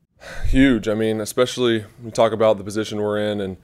Huge. 0.47 0.89
I 0.89 0.95
mean, 0.95 1.21
especially 1.21 1.85
we 2.03 2.11
talk 2.11 2.33
about 2.33 2.57
the 2.57 2.65
position 2.65 2.99
we're 2.99 3.17
in 3.17 3.39
and 3.39 3.55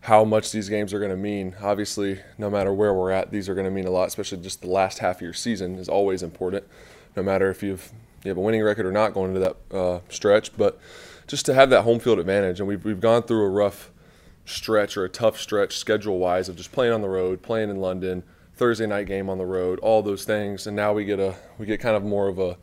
how 0.00 0.24
much 0.24 0.50
these 0.50 0.70
games 0.70 0.94
are 0.94 0.98
going 0.98 1.10
to 1.10 1.16
mean. 1.18 1.56
Obviously, 1.60 2.20
no 2.38 2.48
matter 2.48 2.72
where 2.72 2.94
we're 2.94 3.10
at, 3.10 3.32
these 3.32 3.50
are 3.50 3.54
going 3.54 3.66
to 3.66 3.70
mean 3.70 3.86
a 3.86 3.90
lot, 3.90 4.08
especially 4.08 4.38
just 4.38 4.62
the 4.62 4.68
last 4.68 5.00
half 5.00 5.16
of 5.16 5.20
your 5.20 5.34
season 5.34 5.74
is 5.74 5.90
always 5.90 6.22
important, 6.22 6.64
no 7.14 7.22
matter 7.22 7.50
if 7.50 7.62
you've, 7.62 7.92
you 8.24 8.30
have 8.30 8.38
a 8.38 8.40
winning 8.40 8.62
record 8.62 8.86
or 8.86 8.92
not 8.92 9.12
going 9.12 9.36
into 9.36 9.40
that 9.40 9.76
uh, 9.76 10.00
stretch. 10.08 10.56
But 10.56 10.80
just 11.26 11.44
to 11.44 11.52
have 11.52 11.68
that 11.68 11.82
home 11.82 11.98
field 11.98 12.18
advantage, 12.18 12.60
and 12.60 12.66
we've, 12.66 12.82
we've 12.82 12.98
gone 12.98 13.24
through 13.24 13.44
a 13.44 13.50
rough 13.50 13.90
stretch 14.48 14.96
or 14.96 15.04
a 15.04 15.08
tough 15.08 15.40
stretch 15.40 15.76
schedule 15.76 16.18
wise 16.18 16.48
of 16.48 16.56
just 16.56 16.72
playing 16.72 16.92
on 16.92 17.02
the 17.02 17.08
road, 17.08 17.42
playing 17.42 17.70
in 17.70 17.76
London, 17.76 18.22
Thursday 18.54 18.86
night 18.86 19.06
game 19.06 19.28
on 19.30 19.38
the 19.38 19.46
road, 19.46 19.78
all 19.80 20.02
those 20.02 20.24
things, 20.24 20.66
and 20.66 20.74
now 20.74 20.92
we 20.92 21.04
get 21.04 21.20
a 21.20 21.36
we 21.58 21.66
get 21.66 21.80
kind 21.80 21.96
of 21.96 22.02
more 22.02 22.28
of 22.28 22.38
a, 22.38 22.56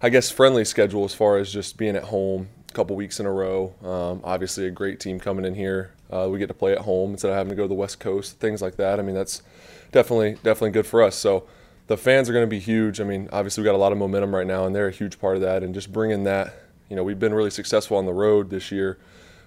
I 0.00 0.08
guess, 0.08 0.30
friendly 0.30 0.64
schedule 0.64 1.04
as 1.04 1.14
far 1.14 1.38
as 1.38 1.52
just 1.52 1.76
being 1.76 1.96
at 1.96 2.04
home 2.04 2.48
a 2.70 2.72
couple 2.72 2.94
weeks 2.94 3.18
in 3.18 3.26
a 3.26 3.32
row. 3.32 3.74
Um, 3.82 4.20
obviously, 4.22 4.66
a 4.66 4.70
great 4.70 5.00
team 5.00 5.18
coming 5.18 5.44
in 5.44 5.54
here. 5.54 5.92
Uh, 6.10 6.28
we 6.30 6.38
get 6.38 6.46
to 6.48 6.54
play 6.54 6.72
at 6.72 6.78
home 6.78 7.12
instead 7.12 7.30
of 7.30 7.36
having 7.36 7.50
to 7.50 7.56
go 7.56 7.62
to 7.62 7.68
the 7.68 7.74
West 7.74 7.98
Coast, 7.98 8.38
things 8.38 8.62
like 8.62 8.76
that. 8.76 9.00
I 9.00 9.02
mean, 9.02 9.14
that's 9.14 9.42
definitely 9.90 10.34
definitely 10.44 10.70
good 10.70 10.86
for 10.86 11.02
us. 11.02 11.16
So 11.16 11.46
the 11.88 11.96
fans 11.96 12.28
are 12.28 12.32
going 12.32 12.46
to 12.46 12.50
be 12.50 12.60
huge. 12.60 13.00
I 13.00 13.04
mean, 13.04 13.28
obviously 13.32 13.62
we 13.62 13.64
got 13.64 13.74
a 13.74 13.78
lot 13.78 13.92
of 13.92 13.98
momentum 13.98 14.34
right 14.34 14.46
now, 14.46 14.64
and 14.64 14.74
they're 14.74 14.88
a 14.88 14.92
huge 14.92 15.18
part 15.18 15.36
of 15.36 15.42
that. 15.42 15.62
And 15.62 15.74
just 15.74 15.92
bringing 15.92 16.24
that, 16.24 16.54
you 16.88 16.94
know, 16.94 17.02
we've 17.02 17.18
been 17.18 17.34
really 17.34 17.50
successful 17.50 17.96
on 17.96 18.06
the 18.06 18.12
road 18.12 18.50
this 18.50 18.70
year 18.70 18.98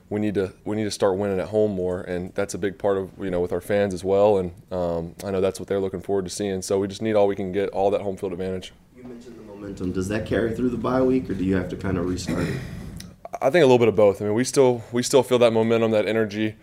we 0.10 0.20
need 0.20 0.36
to 0.36 0.54
we 0.66 0.76
need 0.76 0.84
to 0.84 0.92
start 0.92 1.18
winning 1.18 1.40
at 1.40 1.50
home 1.50 1.72
more, 1.72 2.02
and 2.02 2.34
that's 2.36 2.54
a 2.54 2.58
big 2.58 2.78
part 2.78 2.98
of 2.98 3.12
you 3.20 3.32
know 3.32 3.42
with 3.42 3.52
our 3.52 3.62
fans 3.62 3.94
as 3.94 4.04
well. 4.04 4.38
And 4.38 4.52
um, 4.72 5.16
I 5.24 5.32
know 5.32 5.42
that's 5.42 5.60
what 5.60 5.68
they're 5.68 5.80
looking 5.80 6.02
forward 6.02 6.26
to 6.26 6.32
seeing. 6.32 6.62
So 6.62 6.80
we 6.80 6.88
just 6.88 7.02
need 7.02 7.16
all 7.16 7.28
we 7.28 7.36
can 7.36 7.52
get, 7.52 7.70
all 7.70 7.90
that 7.92 8.02
home 8.02 8.18
field 8.18 8.32
advantage. 8.32 8.74
You 8.96 9.04
mentioned 9.04 9.38
the 9.38 9.44
momentum. 9.44 9.92
Does 9.92 10.08
that 10.10 10.26
carry 10.26 10.56
through 10.56 10.70
the 10.70 10.78
bye 10.78 11.02
week, 11.02 11.30
or 11.30 11.34
do 11.34 11.44
you 11.44 11.56
have 11.56 11.70
to 11.70 11.76
kind 11.76 11.98
of 11.98 12.08
restart 12.08 12.48
it? 12.48 12.60
I 13.42 13.50
think 13.50 13.64
a 13.64 13.66
little 13.66 13.80
bit 13.80 13.88
of 13.88 13.96
both. 13.96 14.22
I 14.22 14.26
mean, 14.26 14.36
we 14.36 14.44
still 14.44 14.84
we 14.92 15.02
still 15.02 15.24
feel 15.24 15.40
that 15.40 15.54
momentum, 15.54 15.92
that 15.92 16.08
energy 16.08 16.56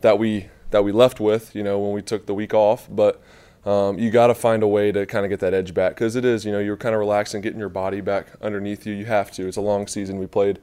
that 0.00 0.18
we 0.18 0.48
that 0.70 0.84
we 0.84 0.92
left 0.92 1.20
with, 1.20 1.54
you 1.54 1.62
know, 1.62 1.78
when 1.78 1.92
we 1.92 2.02
took 2.02 2.26
the 2.26 2.34
week 2.34 2.54
off, 2.54 2.88
but. 2.90 3.22
Um, 3.66 3.98
you 3.98 4.10
got 4.10 4.26
to 4.26 4.34
find 4.34 4.62
a 4.62 4.68
way 4.68 4.92
to 4.92 5.06
kind 5.06 5.24
of 5.24 5.30
get 5.30 5.40
that 5.40 5.54
edge 5.54 5.72
back 5.72 5.94
because 5.94 6.16
it 6.16 6.24
is, 6.26 6.44
you 6.44 6.52
know, 6.52 6.58
you're 6.58 6.76
kind 6.76 6.94
of 6.94 6.98
relaxing, 6.98 7.40
getting 7.40 7.58
your 7.58 7.70
body 7.70 8.02
back 8.02 8.26
underneath 8.42 8.86
you. 8.86 8.92
You 8.92 9.06
have 9.06 9.30
to. 9.32 9.48
It's 9.48 9.56
a 9.56 9.62
long 9.62 9.86
season. 9.86 10.18
We 10.18 10.26
played, 10.26 10.58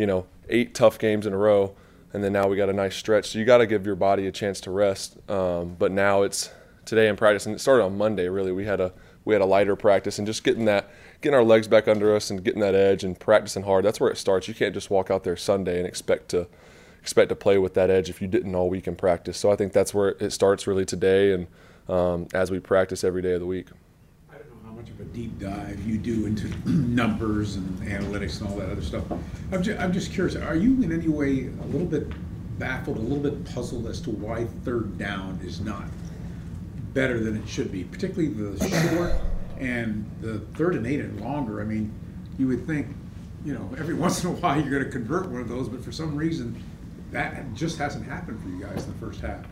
you 0.00 0.06
know, 0.06 0.24
eight 0.48 0.74
tough 0.74 0.98
games 0.98 1.26
in 1.26 1.34
a 1.34 1.36
row, 1.36 1.74
and 2.14 2.24
then 2.24 2.32
now 2.32 2.48
we 2.48 2.56
got 2.56 2.70
a 2.70 2.72
nice 2.72 2.96
stretch. 2.96 3.28
So 3.28 3.38
you 3.38 3.44
got 3.44 3.58
to 3.58 3.66
give 3.66 3.84
your 3.84 3.96
body 3.96 4.26
a 4.26 4.32
chance 4.32 4.58
to 4.62 4.70
rest. 4.70 5.18
Um, 5.30 5.76
but 5.78 5.92
now 5.92 6.22
it's 6.22 6.50
today 6.86 7.08
in 7.08 7.16
practice, 7.16 7.44
and 7.44 7.54
it 7.54 7.58
started 7.58 7.84
on 7.84 7.98
Monday. 7.98 8.26
Really, 8.30 8.50
we 8.50 8.64
had 8.64 8.80
a 8.80 8.94
we 9.26 9.34
had 9.34 9.42
a 9.42 9.44
lighter 9.44 9.76
practice, 9.76 10.18
and 10.18 10.26
just 10.26 10.42
getting 10.42 10.64
that 10.64 10.88
getting 11.20 11.36
our 11.36 11.44
legs 11.44 11.68
back 11.68 11.86
under 11.86 12.16
us 12.16 12.30
and 12.30 12.42
getting 12.42 12.62
that 12.62 12.74
edge 12.74 13.04
and 13.04 13.20
practicing 13.20 13.64
hard. 13.64 13.84
That's 13.84 14.00
where 14.00 14.08
it 14.08 14.16
starts. 14.16 14.48
You 14.48 14.54
can't 14.54 14.72
just 14.72 14.88
walk 14.88 15.10
out 15.10 15.22
there 15.22 15.36
Sunday 15.36 15.76
and 15.76 15.86
expect 15.86 16.30
to 16.30 16.48
expect 17.02 17.28
to 17.28 17.36
play 17.36 17.58
with 17.58 17.74
that 17.74 17.90
edge 17.90 18.08
if 18.08 18.22
you 18.22 18.26
didn't 18.26 18.54
all 18.54 18.70
week 18.70 18.88
in 18.88 18.96
practice. 18.96 19.36
So 19.36 19.52
I 19.52 19.56
think 19.56 19.74
that's 19.74 19.92
where 19.92 20.16
it 20.18 20.32
starts 20.32 20.66
really 20.66 20.86
today, 20.86 21.34
and 21.34 21.46
um, 21.90 22.26
as 22.32 22.50
we 22.50 22.58
practice 22.58 23.04
every 23.04 23.20
day 23.20 23.34
of 23.34 23.40
the 23.40 23.46
week 23.46 23.66
a 25.00 25.04
deep 25.04 25.38
dive 25.38 25.82
you 25.86 25.96
do 25.96 26.26
into 26.26 26.48
numbers 26.68 27.56
and 27.56 27.80
analytics 27.80 28.40
and 28.40 28.50
all 28.50 28.56
that 28.56 28.68
other 28.68 28.82
stuff. 28.82 29.04
I'm 29.52 29.62
just, 29.62 29.80
I'm 29.80 29.92
just 29.92 30.12
curious, 30.12 30.36
are 30.36 30.56
you 30.56 30.82
in 30.82 30.92
any 30.92 31.08
way 31.08 31.46
a 31.62 31.66
little 31.66 31.86
bit 31.86 32.12
baffled, 32.58 32.98
a 32.98 33.00
little 33.00 33.22
bit 33.22 33.44
puzzled 33.54 33.86
as 33.86 34.00
to 34.02 34.10
why 34.10 34.44
third 34.64 34.98
down 34.98 35.40
is 35.42 35.60
not 35.60 35.84
better 36.92 37.18
than 37.22 37.36
it 37.36 37.48
should 37.48 37.72
be, 37.72 37.84
particularly 37.84 38.28
the 38.28 38.68
short 38.90 39.12
and 39.58 40.08
the 40.20 40.40
third 40.56 40.74
and 40.74 40.86
eight 40.86 41.00
and 41.00 41.20
longer? 41.20 41.60
I 41.60 41.64
mean, 41.64 41.92
you 42.38 42.48
would 42.48 42.66
think, 42.66 42.88
you 43.44 43.54
know, 43.54 43.70
every 43.78 43.94
once 44.06 44.22
in 44.22 44.30
a 44.30 44.32
while 44.34 44.60
you're 44.60 44.70
going 44.70 44.84
to 44.84 44.90
convert 44.90 45.28
one 45.28 45.40
of 45.40 45.48
those, 45.48 45.68
but 45.68 45.82
for 45.82 45.92
some 45.92 46.14
reason 46.14 46.62
that 47.12 47.54
just 47.54 47.76
hasn't 47.78 48.06
happened 48.06 48.40
for 48.40 48.48
you 48.48 48.62
guys 48.62 48.84
in 48.84 48.92
the 48.92 48.98
first 48.98 49.20
half. 49.20 49.44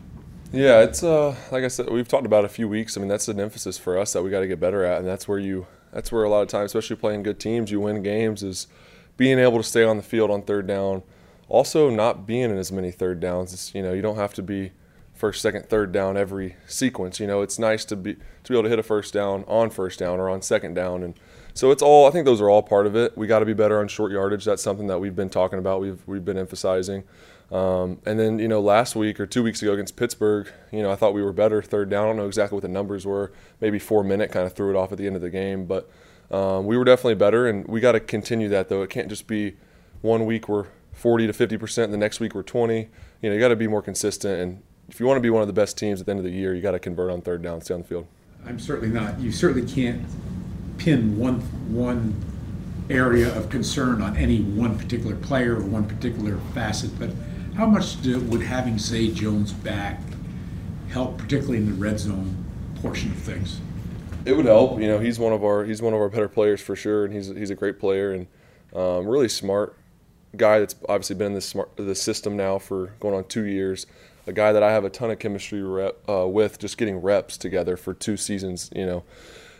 Yeah, 0.51 0.81
it's 0.81 1.03
uh, 1.03 1.35
like 1.51 1.63
I 1.63 1.67
said, 1.67 1.89
we've 1.89 2.07
talked 2.07 2.25
about 2.25 2.43
a 2.43 2.49
few 2.49 2.67
weeks. 2.67 2.97
I 2.97 2.99
mean, 2.99 3.07
that's 3.07 3.27
an 3.27 3.39
emphasis 3.39 3.77
for 3.77 3.99
us 3.99 4.13
that 4.13 4.23
we 4.23 4.31
got 4.31 4.39
to 4.39 4.47
get 4.47 4.59
better 4.59 4.83
at, 4.83 4.99
and 4.99 5.07
that's 5.07 5.27
where 5.27 5.37
you, 5.37 5.67
that's 5.93 6.11
where 6.11 6.23
a 6.23 6.29
lot 6.29 6.41
of 6.41 6.47
times, 6.47 6.71
especially 6.71 6.95
playing 6.95 7.23
good 7.23 7.39
teams, 7.39 7.69
you 7.69 7.79
win 7.79 8.01
games 8.01 8.41
is 8.41 8.67
being 9.15 9.37
able 9.37 9.57
to 9.57 9.63
stay 9.63 9.83
on 9.83 9.97
the 9.97 10.03
field 10.03 10.31
on 10.31 10.41
third 10.41 10.65
down. 10.65 11.03
Also, 11.49 11.89
not 11.89 12.25
being 12.25 12.49
in 12.49 12.57
as 12.57 12.71
many 12.71 12.89
third 12.89 13.19
downs. 13.19 13.53
It's, 13.53 13.75
you 13.75 13.83
know, 13.83 13.93
you 13.93 14.01
don't 14.01 14.15
have 14.15 14.33
to 14.35 14.41
be 14.41 14.71
first, 15.13 15.41
second, 15.41 15.67
third 15.67 15.91
down 15.91 16.17
every 16.17 16.55
sequence. 16.67 17.19
You 17.19 17.27
know, 17.27 17.41
it's 17.41 17.59
nice 17.59 17.85
to 17.85 17.95
be 17.95 18.15
to 18.15 18.51
be 18.51 18.55
able 18.55 18.63
to 18.63 18.69
hit 18.69 18.79
a 18.79 18.83
first 18.83 19.13
down 19.13 19.43
on 19.47 19.69
first 19.69 19.99
down 19.99 20.19
or 20.19 20.29
on 20.29 20.41
second 20.41 20.73
down, 20.73 21.03
and 21.03 21.13
so 21.53 21.69
it's 21.69 21.83
all. 21.83 22.07
I 22.07 22.11
think 22.11 22.25
those 22.25 22.41
are 22.41 22.49
all 22.49 22.63
part 22.63 22.87
of 22.87 22.95
it. 22.95 23.15
We 23.15 23.27
got 23.27 23.39
to 23.39 23.45
be 23.45 23.53
better 23.53 23.79
on 23.79 23.87
short 23.87 24.11
yardage. 24.11 24.45
That's 24.45 24.63
something 24.63 24.87
that 24.87 24.99
we've 24.99 25.15
been 25.15 25.29
talking 25.29 25.59
about. 25.59 25.81
We've 25.81 26.01
we've 26.07 26.25
been 26.25 26.37
emphasizing. 26.39 27.03
Um, 27.51 27.99
and 28.05 28.19
then, 28.19 28.37
you 28.37 28.47
know, 28.47 28.61
last 28.61 28.95
week 28.95 29.19
or 29.19 29.25
two 29.25 29.41
weeks 29.41 29.61
ago 29.61 29.73
against 29.73 29.95
Pittsburgh, 29.95 30.51
you 30.71 30.83
know, 30.83 30.91
I 30.91 30.95
thought 30.95 31.13
we 31.13 31.23
were 31.23 31.33
better 31.33 31.61
third 31.61 31.89
down. 31.89 32.03
I 32.03 32.07
don't 32.07 32.17
know 32.17 32.27
exactly 32.27 32.55
what 32.55 32.61
the 32.61 32.67
numbers 32.67 33.05
were. 33.05 33.31
Maybe 33.59 33.79
four 33.79 34.03
minute 34.03 34.31
kind 34.31 34.45
of 34.45 34.53
threw 34.53 34.69
it 34.69 34.75
off 34.75 34.91
at 34.91 34.97
the 34.97 35.07
end 35.07 35.15
of 35.15 35.21
the 35.21 35.31
game. 35.31 35.65
But 35.65 35.89
um, 36.31 36.65
we 36.65 36.77
were 36.77 36.83
definitely 36.83 37.15
better, 37.15 37.47
and 37.47 37.67
we 37.67 37.79
got 37.79 37.93
to 37.93 37.99
continue 37.99 38.49
that, 38.49 38.69
though. 38.69 38.83
It 38.83 38.91
can't 38.91 39.09
just 39.09 39.25
be 39.25 39.57
one 40.01 40.25
week 40.25 40.47
we're 40.47 40.67
40 40.93 41.27
to 41.27 41.33
50%, 41.33 41.85
and 41.85 41.93
the 41.93 41.97
next 41.97 42.19
week 42.19 42.35
we're 42.35 42.43
20. 42.43 42.89
You 43.21 43.29
know, 43.29 43.33
you 43.33 43.39
got 43.39 43.47
to 43.47 43.55
be 43.55 43.67
more 43.67 43.81
consistent. 43.81 44.39
And 44.39 44.63
if 44.87 44.99
you 44.99 45.07
want 45.07 45.17
to 45.17 45.21
be 45.21 45.29
one 45.31 45.41
of 45.41 45.47
the 45.47 45.53
best 45.53 45.77
teams 45.77 45.99
at 45.99 46.05
the 46.05 46.11
end 46.11 46.19
of 46.19 46.25
the 46.25 46.31
year, 46.31 46.53
you 46.53 46.61
got 46.61 46.71
to 46.71 46.79
convert 46.79 47.09
on 47.09 47.21
third 47.21 47.41
down, 47.41 47.61
stay 47.61 47.73
on 47.73 47.81
the 47.81 47.87
field. 47.87 48.07
I'm 48.45 48.59
certainly 48.59 48.93
not. 48.93 49.19
You 49.19 49.31
certainly 49.31 49.69
can't 49.71 50.05
pin 50.77 51.17
one 51.17 51.39
one 51.73 52.15
area 52.89 53.35
of 53.37 53.49
concern 53.49 54.01
on 54.01 54.17
any 54.17 54.41
one 54.41 54.77
particular 54.77 55.15
player 55.15 55.57
or 55.57 55.63
one 55.63 55.85
particular 55.87 56.37
facet, 56.53 56.97
but 56.97 57.11
how 57.59 57.65
much 57.65 58.01
do, 58.01 58.21
would 58.21 58.41
having 58.41 58.79
Zay 58.79 59.09
Jones 59.09 59.51
back 59.51 59.99
help, 60.91 61.17
particularly 61.17 61.57
in 61.57 61.65
the 61.65 61.73
red 61.73 61.99
zone 61.99 62.45
portion 62.81 63.11
of 63.11 63.17
things? 63.17 63.59
It 64.23 64.31
would 64.31 64.45
help. 64.45 64.79
You 64.79 64.87
know, 64.87 64.99
he's 64.99 65.19
one 65.19 65.33
of 65.33 65.43
our 65.43 65.65
he's 65.65 65.81
one 65.81 65.93
of 65.93 65.99
our 65.99 66.07
better 66.07 66.29
players 66.29 66.61
for 66.61 66.77
sure, 66.77 67.03
and 67.03 67.13
he's 67.13 67.27
he's 67.27 67.49
a 67.49 67.55
great 67.55 67.77
player 67.77 68.13
and 68.13 68.27
um, 68.73 69.05
really 69.05 69.27
smart 69.27 69.75
guy 70.37 70.59
that's 70.59 70.75
obviously 70.87 71.17
been 71.17 71.27
in 71.27 71.33
this 71.33 71.45
smart 71.45 71.69
this 71.75 72.01
system 72.01 72.37
now 72.37 72.59
for 72.59 72.93
going 73.01 73.13
on 73.13 73.25
two 73.25 73.43
years. 73.43 73.85
A 74.25 74.31
guy 74.31 74.53
that 74.53 74.63
I 74.63 74.71
have 74.71 74.85
a 74.85 74.89
ton 74.89 75.11
of 75.11 75.19
chemistry 75.19 75.61
rep, 75.61 75.97
uh, 76.07 76.27
with, 76.27 76.59
just 76.59 76.77
getting 76.77 77.01
reps 77.01 77.35
together 77.35 77.75
for 77.75 77.93
two 77.93 78.15
seasons. 78.15 78.69
You 78.73 78.85
know, 78.85 79.03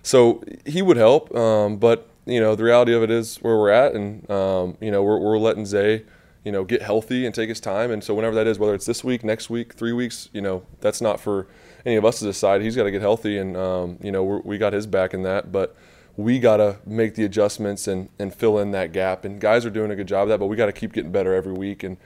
so 0.03 0.41
he 0.65 0.81
would 0.81 0.97
help. 0.97 1.35
Um, 1.35 1.75
but 1.75 2.07
you 2.25 2.39
know, 2.39 2.55
the 2.55 2.63
reality 2.63 2.93
of 2.93 3.03
it 3.03 3.11
is 3.11 3.37
where 3.37 3.57
we're 3.57 3.71
at, 3.71 3.93
and 3.93 4.29
um, 4.31 4.77
you 4.79 4.89
know, 4.89 5.03
we're, 5.03 5.19
we're 5.19 5.37
letting 5.37 5.65
Zay 5.65 6.05
you 6.49 6.53
know, 6.53 6.63
get 6.63 6.81
healthy 6.81 7.27
and 7.27 7.35
take 7.35 7.47
his 7.47 7.59
time. 7.59 7.91
And 7.91 8.03
so 8.03 8.15
whenever 8.15 8.33
that 8.33 8.47
is, 8.47 8.57
whether 8.57 8.73
it's 8.73 8.87
this 8.87 9.03
week, 9.03 9.23
next 9.23 9.51
week, 9.51 9.73
three 9.73 9.93
weeks, 9.93 10.29
you 10.33 10.41
know, 10.41 10.65
that's 10.81 10.99
not 10.99 11.19
for 11.19 11.45
any 11.85 11.95
of 11.95 12.03
us 12.03 12.17
to 12.17 12.25
decide. 12.25 12.63
He's 12.63 12.75
got 12.75 12.85
to 12.85 12.91
get 12.91 13.01
healthy, 13.01 13.37
and 13.37 13.55
um, 13.55 13.99
you 14.01 14.11
know, 14.11 14.23
we 14.23 14.57
got 14.57 14.73
his 14.73 14.87
back 14.87 15.13
in 15.13 15.21
that, 15.21 15.51
but 15.51 15.75
we 16.17 16.39
got 16.39 16.57
to 16.57 16.77
make 16.87 17.13
the 17.13 17.23
adjustments 17.23 17.87
and, 17.87 18.09
and 18.17 18.33
fill 18.33 18.57
in 18.57 18.71
that 18.71 18.93
gap. 18.93 19.25
And 19.25 19.39
guys 19.39 19.63
are 19.63 19.69
doing 19.69 19.91
a 19.91 19.95
good 19.95 20.07
job 20.07 20.23
of 20.23 20.29
that, 20.29 20.39
but 20.39 20.47
we 20.47 20.55
got 20.55 20.65
to 20.65 20.71
keep 20.71 20.91
getting 20.91 21.11
better 21.11 21.35
every 21.35 21.53
week 21.53 21.83
and 21.83 21.97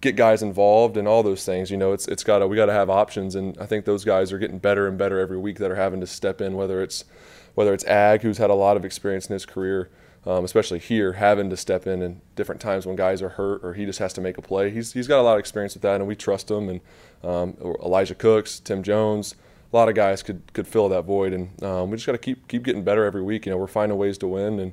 get 0.00 0.16
guys 0.16 0.42
involved 0.42 0.96
and 0.96 1.06
all 1.06 1.22
those 1.22 1.44
things. 1.44 1.70
You 1.70 1.76
know, 1.76 1.92
it's 1.92 2.08
it's 2.08 2.24
got 2.24 2.38
to 2.38 2.46
we 2.46 2.56
got 2.56 2.66
to 2.66 2.72
have 2.72 2.88
options, 2.88 3.34
and 3.34 3.58
I 3.58 3.66
think 3.66 3.84
those 3.84 4.06
guys 4.06 4.32
are 4.32 4.38
getting 4.38 4.58
better 4.58 4.88
and 4.88 4.96
better 4.96 5.20
every 5.20 5.36
week 5.36 5.58
that 5.58 5.70
are 5.70 5.76
having 5.76 6.00
to 6.00 6.06
step 6.06 6.40
in. 6.40 6.54
Whether 6.54 6.82
it's 6.82 7.04
whether 7.54 7.74
it's 7.74 7.84
Ag, 7.84 8.22
who's 8.22 8.38
had 8.38 8.48
a 8.48 8.54
lot 8.54 8.78
of 8.78 8.86
experience 8.86 9.26
in 9.26 9.34
his 9.34 9.44
career 9.44 9.90
um, 10.26 10.44
especially 10.44 10.78
here, 10.78 11.14
having 11.14 11.50
to 11.50 11.56
step 11.56 11.86
in 11.86 12.00
in 12.00 12.20
different 12.36 12.60
times 12.60 12.86
when 12.86 12.96
guys 12.96 13.22
are 13.22 13.30
hurt 13.30 13.64
or 13.64 13.74
he 13.74 13.84
just 13.84 13.98
has 13.98 14.12
to 14.14 14.20
make 14.20 14.38
a 14.38 14.42
play. 14.42 14.70
He's, 14.70 14.92
he's 14.92 15.08
got 15.08 15.20
a 15.20 15.22
lot 15.22 15.34
of 15.34 15.40
experience 15.40 15.74
with 15.74 15.82
that, 15.82 15.96
and 15.96 16.06
we 16.06 16.14
trust 16.14 16.50
him. 16.50 16.68
And 16.68 16.80
um, 17.24 17.56
Elijah 17.82 18.14
Cooks, 18.14 18.60
Tim 18.60 18.82
Jones, 18.82 19.34
a 19.72 19.76
lot 19.76 19.88
of 19.88 19.94
guys 19.94 20.22
could, 20.22 20.52
could 20.52 20.68
fill 20.68 20.88
that 20.90 21.04
void. 21.04 21.32
And 21.32 21.62
um, 21.62 21.90
we 21.90 21.96
just 21.96 22.06
got 22.06 22.12
to 22.12 22.18
keep 22.18 22.46
keep 22.46 22.62
getting 22.62 22.84
better 22.84 23.04
every 23.04 23.22
week. 23.22 23.46
You 23.46 23.52
know, 23.52 23.58
we're 23.58 23.66
finding 23.66 23.98
ways 23.98 24.18
to 24.18 24.28
win, 24.28 24.60
and 24.60 24.72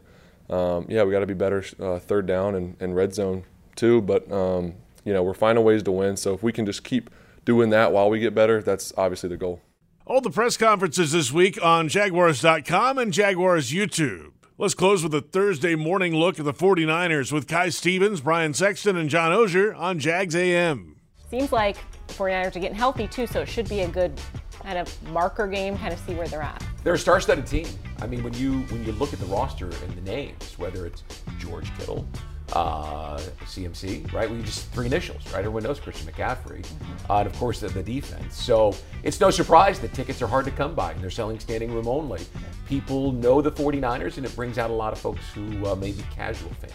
um, 0.49 0.85
yeah, 0.89 1.03
we 1.03 1.11
got 1.11 1.19
to 1.19 1.27
be 1.27 1.33
better 1.33 1.63
uh, 1.79 1.99
third 1.99 2.25
down 2.25 2.55
and, 2.55 2.75
and 2.79 2.95
red 2.95 3.13
zone 3.13 3.43
too. 3.75 4.01
But 4.01 4.31
um, 4.31 4.75
you 5.03 5.13
know, 5.13 5.23
we're 5.23 5.33
finding 5.33 5.63
ways 5.63 5.83
to 5.83 5.91
win. 5.91 6.17
So 6.17 6.33
if 6.33 6.43
we 6.43 6.51
can 6.51 6.65
just 6.65 6.83
keep 6.83 7.09
doing 7.45 7.69
that 7.71 7.91
while 7.91 8.09
we 8.09 8.19
get 8.19 8.35
better, 8.35 8.61
that's 8.61 8.93
obviously 8.97 9.29
the 9.29 9.37
goal. 9.37 9.61
All 10.05 10.21
the 10.21 10.31
press 10.31 10.57
conferences 10.57 11.11
this 11.11 11.31
week 11.31 11.63
on 11.63 11.87
Jaguars.com 11.87 12.97
and 12.97 13.13
Jaguars 13.13 13.71
YouTube. 13.71 14.31
Let's 14.61 14.73
close 14.73 15.03
with 15.03 15.13
a 15.13 15.21
Thursday 15.21 15.75
morning 15.75 16.13
look 16.13 16.37
at 16.37 16.43
the 16.43 16.53
49ers 16.53 17.31
with 17.31 17.47
Kai 17.47 17.69
Stevens, 17.69 18.19
Brian 18.19 18.53
Sexton, 18.53 18.97
and 18.97 19.09
John 19.09 19.31
Oehser 19.31 19.73
on 19.73 19.99
Jags 19.99 20.35
AM. 20.35 20.97
Seems 21.29 21.53
like 21.53 21.77
the 22.07 22.13
49ers 22.15 22.57
are 22.57 22.59
getting 22.59 22.75
healthy 22.75 23.07
too, 23.07 23.25
so 23.25 23.39
it 23.39 23.47
should 23.47 23.69
be 23.69 23.79
a 23.79 23.87
good 23.87 24.19
kind 24.61 24.77
of 24.77 25.11
marker 25.11 25.47
game, 25.47 25.77
kind 25.77 25.93
of 25.93 25.99
see 25.99 26.13
where 26.13 26.27
they're 26.27 26.41
at. 26.41 26.61
They're 26.83 26.95
a 26.95 26.99
star-studded 26.99 27.47
team. 27.47 27.67
I 28.01 28.07
mean, 28.07 28.21
when 28.21 28.33
you 28.33 28.63
when 28.63 28.83
you 28.83 28.91
look 28.91 29.13
at 29.13 29.19
the 29.19 29.27
roster 29.27 29.67
and 29.67 29.93
the 29.95 30.01
names, 30.01 30.55
whether 30.57 30.85
it's 30.85 31.05
George 31.37 31.73
Kittle, 31.77 32.05
uh, 32.53 33.17
CMC, 33.45 34.11
right? 34.13 34.29
We 34.29 34.41
just 34.41 34.71
three 34.71 34.85
initials, 34.85 35.25
right? 35.31 35.39
Everyone 35.39 35.63
knows 35.63 35.79
Christian 35.79 36.11
McCaffrey, 36.11 36.65
uh, 37.09 37.17
and 37.17 37.27
of 37.27 37.35
course 37.37 37.59
the, 37.59 37.69
the, 37.69 37.83
defense. 37.83 38.35
So 38.35 38.75
it's 39.03 39.19
no 39.19 39.29
surprise 39.29 39.79
that 39.79 39.93
tickets 39.93 40.21
are 40.21 40.27
hard 40.27 40.45
to 40.45 40.51
come 40.51 40.75
by, 40.75 40.91
and 40.91 41.01
they're 41.01 41.09
selling 41.09 41.39
standing 41.39 41.73
room 41.73 41.87
only. 41.87 42.21
People 42.67 43.11
know 43.11 43.41
the 43.41 43.51
49ers, 43.51 44.17
and 44.17 44.25
it 44.25 44.35
brings 44.35 44.57
out 44.57 44.69
a 44.69 44.73
lot 44.73 44.93
of 44.93 44.99
folks 44.99 45.21
who 45.33 45.65
uh, 45.65 45.75
may 45.75 45.91
be 45.91 46.03
casual 46.15 46.51
fans. 46.61 46.73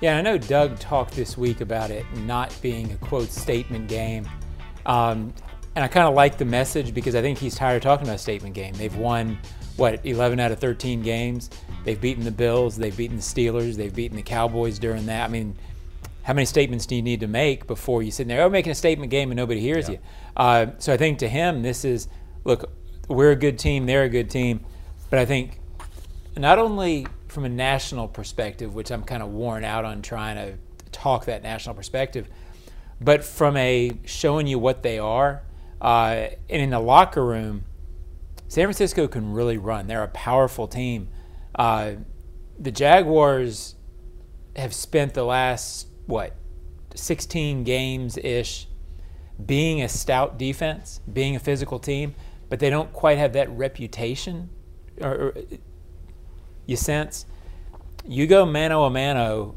Yeah, 0.00 0.16
I 0.16 0.22
know 0.22 0.38
Doug 0.38 0.78
talked 0.78 1.14
this 1.14 1.36
week 1.36 1.60
about 1.60 1.90
it 1.90 2.06
not 2.18 2.56
being 2.62 2.92
a 2.92 2.96
quote 2.96 3.30
statement 3.30 3.88
game. 3.88 4.28
Um, 4.86 5.34
and 5.74 5.84
I 5.84 5.88
kind 5.88 6.08
of 6.08 6.14
like 6.14 6.38
the 6.38 6.44
message 6.44 6.94
because 6.94 7.14
I 7.14 7.22
think 7.22 7.38
he's 7.38 7.54
tired 7.54 7.76
of 7.76 7.82
talking 7.82 8.06
about 8.06 8.16
a 8.16 8.18
statement 8.18 8.54
game. 8.54 8.74
They've 8.74 8.96
won, 8.96 9.38
what, 9.78 10.04
11 10.04 10.38
out 10.40 10.52
of 10.52 10.58
13 10.58 11.02
games? 11.02 11.48
They've 11.84 12.00
beaten 12.00 12.24
the 12.24 12.30
Bills, 12.30 12.76
they've 12.76 12.96
beaten 12.96 13.16
the 13.16 13.22
Steelers, 13.22 13.76
they've 13.76 13.94
beaten 13.94 14.16
the 14.16 14.22
Cowboys 14.22 14.78
during 14.78 15.06
that. 15.06 15.24
I 15.24 15.28
mean, 15.28 15.56
how 16.22 16.34
many 16.34 16.44
statements 16.44 16.84
do 16.84 16.94
you 16.94 17.00
need 17.00 17.20
to 17.20 17.26
make 17.26 17.66
before 17.66 18.02
you 18.02 18.10
sit 18.10 18.28
there, 18.28 18.42
oh, 18.42 18.50
making 18.50 18.72
a 18.72 18.74
statement 18.74 19.10
game 19.10 19.30
and 19.30 19.36
nobody 19.36 19.60
hears 19.60 19.88
yeah. 19.88 19.94
you? 19.94 19.98
Uh, 20.36 20.66
so 20.78 20.92
I 20.92 20.98
think 20.98 21.20
to 21.20 21.28
him, 21.28 21.62
this 21.62 21.84
is 21.86 22.08
look, 22.44 22.70
we're 23.08 23.30
a 23.30 23.36
good 23.36 23.58
team, 23.58 23.86
they're 23.86 24.02
a 24.02 24.08
good 24.08 24.28
team. 24.28 24.60
But 25.10 25.20
I 25.20 25.24
think 25.24 25.58
not 26.36 26.58
only 26.58 27.06
from 27.28 27.44
a 27.44 27.48
national 27.48 28.08
perspective, 28.08 28.74
which 28.74 28.90
I'm 28.90 29.04
kind 29.04 29.22
of 29.22 29.30
worn 29.30 29.64
out 29.64 29.84
on 29.84 30.02
trying 30.02 30.36
to 30.36 30.58
talk 30.92 31.26
that 31.26 31.42
national 31.42 31.74
perspective, 31.74 32.28
but 33.00 33.24
from 33.24 33.56
a 33.56 33.92
showing 34.04 34.46
you 34.46 34.58
what 34.58 34.82
they 34.82 34.98
are. 34.98 35.42
Uh, 35.80 36.30
and 36.50 36.62
in 36.62 36.70
the 36.70 36.80
locker 36.80 37.24
room, 37.24 37.64
San 38.48 38.64
Francisco 38.64 39.06
can 39.06 39.32
really 39.32 39.58
run. 39.58 39.86
They're 39.86 40.02
a 40.02 40.08
powerful 40.08 40.66
team. 40.66 41.08
Uh, 41.54 41.92
the 42.58 42.70
Jaguars 42.70 43.76
have 44.56 44.74
spent 44.74 45.14
the 45.14 45.24
last, 45.24 45.86
what, 46.06 46.34
16 46.94 47.64
games 47.64 48.16
ish 48.16 48.66
being 49.44 49.82
a 49.82 49.88
stout 49.88 50.38
defense, 50.38 51.00
being 51.12 51.36
a 51.36 51.38
physical 51.38 51.78
team, 51.78 52.14
but 52.48 52.58
they 52.58 52.70
don't 52.70 52.92
quite 52.92 53.18
have 53.18 53.34
that 53.34 53.48
reputation. 53.50 54.50
Or, 55.00 55.14
or 55.14 55.34
you 56.66 56.76
sense 56.76 57.24
you 58.08 58.26
go 58.26 58.46
mano 58.46 58.84
a 58.84 58.90
mano 58.90 59.56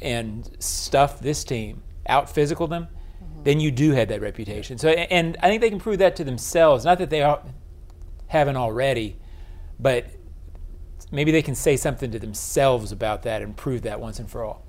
and 0.00 0.48
stuff 0.60 1.20
this 1.20 1.44
team, 1.44 1.82
out 2.06 2.30
physical 2.30 2.68
them, 2.68 2.86
mm-hmm. 3.22 3.42
then 3.42 3.60
you 3.60 3.70
do 3.70 3.90
have 3.92 4.08
that 4.08 4.20
reputation. 4.20 4.78
So, 4.78 4.90
and 4.90 5.36
I 5.42 5.48
think 5.48 5.60
they 5.60 5.70
can 5.70 5.80
prove 5.80 5.98
that 5.98 6.16
to 6.16 6.24
themselves. 6.24 6.84
Not 6.84 6.98
that 6.98 7.10
they 7.10 7.22
haven't 8.28 8.56
already, 8.56 9.16
but 9.78 10.06
maybe 11.10 11.32
they 11.32 11.42
can 11.42 11.54
say 11.54 11.76
something 11.76 12.10
to 12.10 12.18
themselves 12.18 12.92
about 12.92 13.22
that 13.22 13.42
and 13.42 13.56
prove 13.56 13.82
that 13.82 14.00
once 14.00 14.18
and 14.18 14.30
for 14.30 14.44
all. 14.44 14.64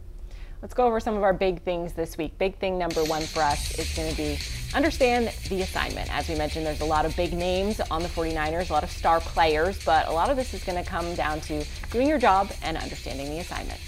Let's 0.61 0.73
go 0.73 0.85
over 0.85 0.99
some 0.99 1.15
of 1.15 1.23
our 1.23 1.31
big 1.31 1.61
things 1.61 1.93
this 1.93 2.17
week. 2.17 2.37
Big 2.37 2.57
thing 2.57 2.77
number 2.77 3.01
one 3.05 3.21
for 3.21 3.41
us 3.41 3.79
is 3.79 3.95
going 3.95 4.09
to 4.11 4.17
be 4.17 4.37
understand 4.73 5.31
the 5.47 5.61
assignment. 5.61 6.13
As 6.13 6.27
we 6.27 6.35
mentioned, 6.35 6.65
there's 6.65 6.81
a 6.81 6.85
lot 6.85 7.05
of 7.05 7.15
big 7.15 7.31
names 7.31 7.79
on 7.79 8.03
the 8.03 8.09
49ers, 8.09 8.69
a 8.69 8.73
lot 8.73 8.83
of 8.83 8.91
star 8.91 9.21
players, 9.21 9.81
but 9.85 10.07
a 10.09 10.11
lot 10.11 10.29
of 10.29 10.35
this 10.35 10.53
is 10.53 10.61
going 10.65 10.81
to 10.81 10.89
come 10.89 11.15
down 11.15 11.39
to 11.41 11.63
doing 11.91 12.09
your 12.09 12.17
job 12.17 12.51
and 12.61 12.75
understanding 12.75 13.29
the 13.29 13.39
assignment. 13.39 13.79